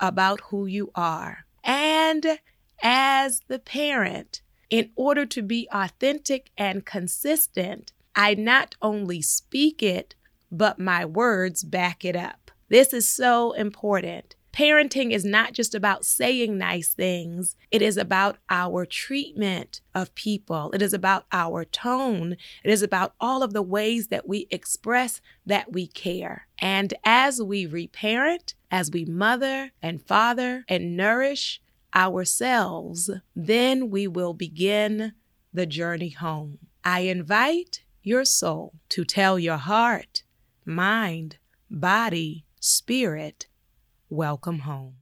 about 0.00 0.40
who 0.50 0.66
you 0.66 0.90
are? 0.94 1.46
And 1.64 2.38
as 2.82 3.40
the 3.48 3.58
parent, 3.58 4.42
in 4.70 4.90
order 4.96 5.26
to 5.26 5.42
be 5.42 5.68
authentic 5.72 6.50
and 6.56 6.84
consistent, 6.84 7.92
I 8.14 8.34
not 8.34 8.74
only 8.82 9.22
speak 9.22 9.82
it, 9.82 10.14
but 10.50 10.78
my 10.78 11.04
words 11.04 11.64
back 11.64 12.04
it 12.04 12.16
up. 12.16 12.45
This 12.68 12.92
is 12.92 13.08
so 13.08 13.52
important. 13.52 14.34
Parenting 14.52 15.10
is 15.10 15.24
not 15.24 15.52
just 15.52 15.74
about 15.74 16.06
saying 16.06 16.56
nice 16.56 16.94
things, 16.94 17.56
it 17.70 17.82
is 17.82 17.98
about 17.98 18.38
our 18.48 18.86
treatment 18.86 19.82
of 19.94 20.14
people. 20.14 20.72
It 20.72 20.80
is 20.80 20.94
about 20.94 21.26
our 21.30 21.62
tone. 21.62 22.38
It 22.64 22.70
is 22.70 22.82
about 22.82 23.12
all 23.20 23.42
of 23.42 23.52
the 23.52 23.60
ways 23.60 24.08
that 24.08 24.26
we 24.26 24.46
express 24.50 25.20
that 25.44 25.74
we 25.74 25.86
care. 25.86 26.48
And 26.58 26.94
as 27.04 27.42
we 27.42 27.66
reparent, 27.66 28.54
as 28.70 28.90
we 28.90 29.04
mother 29.04 29.72
and 29.82 30.00
father 30.00 30.64
and 30.68 30.96
nourish, 30.96 31.60
ourselves, 31.94 33.10
then 33.34 33.90
we 33.90 34.06
will 34.06 34.32
begin 34.32 35.12
the 35.52 35.66
journey 35.66 36.10
home. 36.10 36.58
I 36.82 37.00
invite 37.00 37.82
your 38.02 38.24
soul 38.24 38.72
to 38.90 39.04
tell 39.04 39.38
your 39.38 39.58
heart, 39.58 40.22
mind, 40.64 41.36
body, 41.70 42.45
spirit, 42.66 43.46
welcome 44.10 44.58
home. 44.58 44.96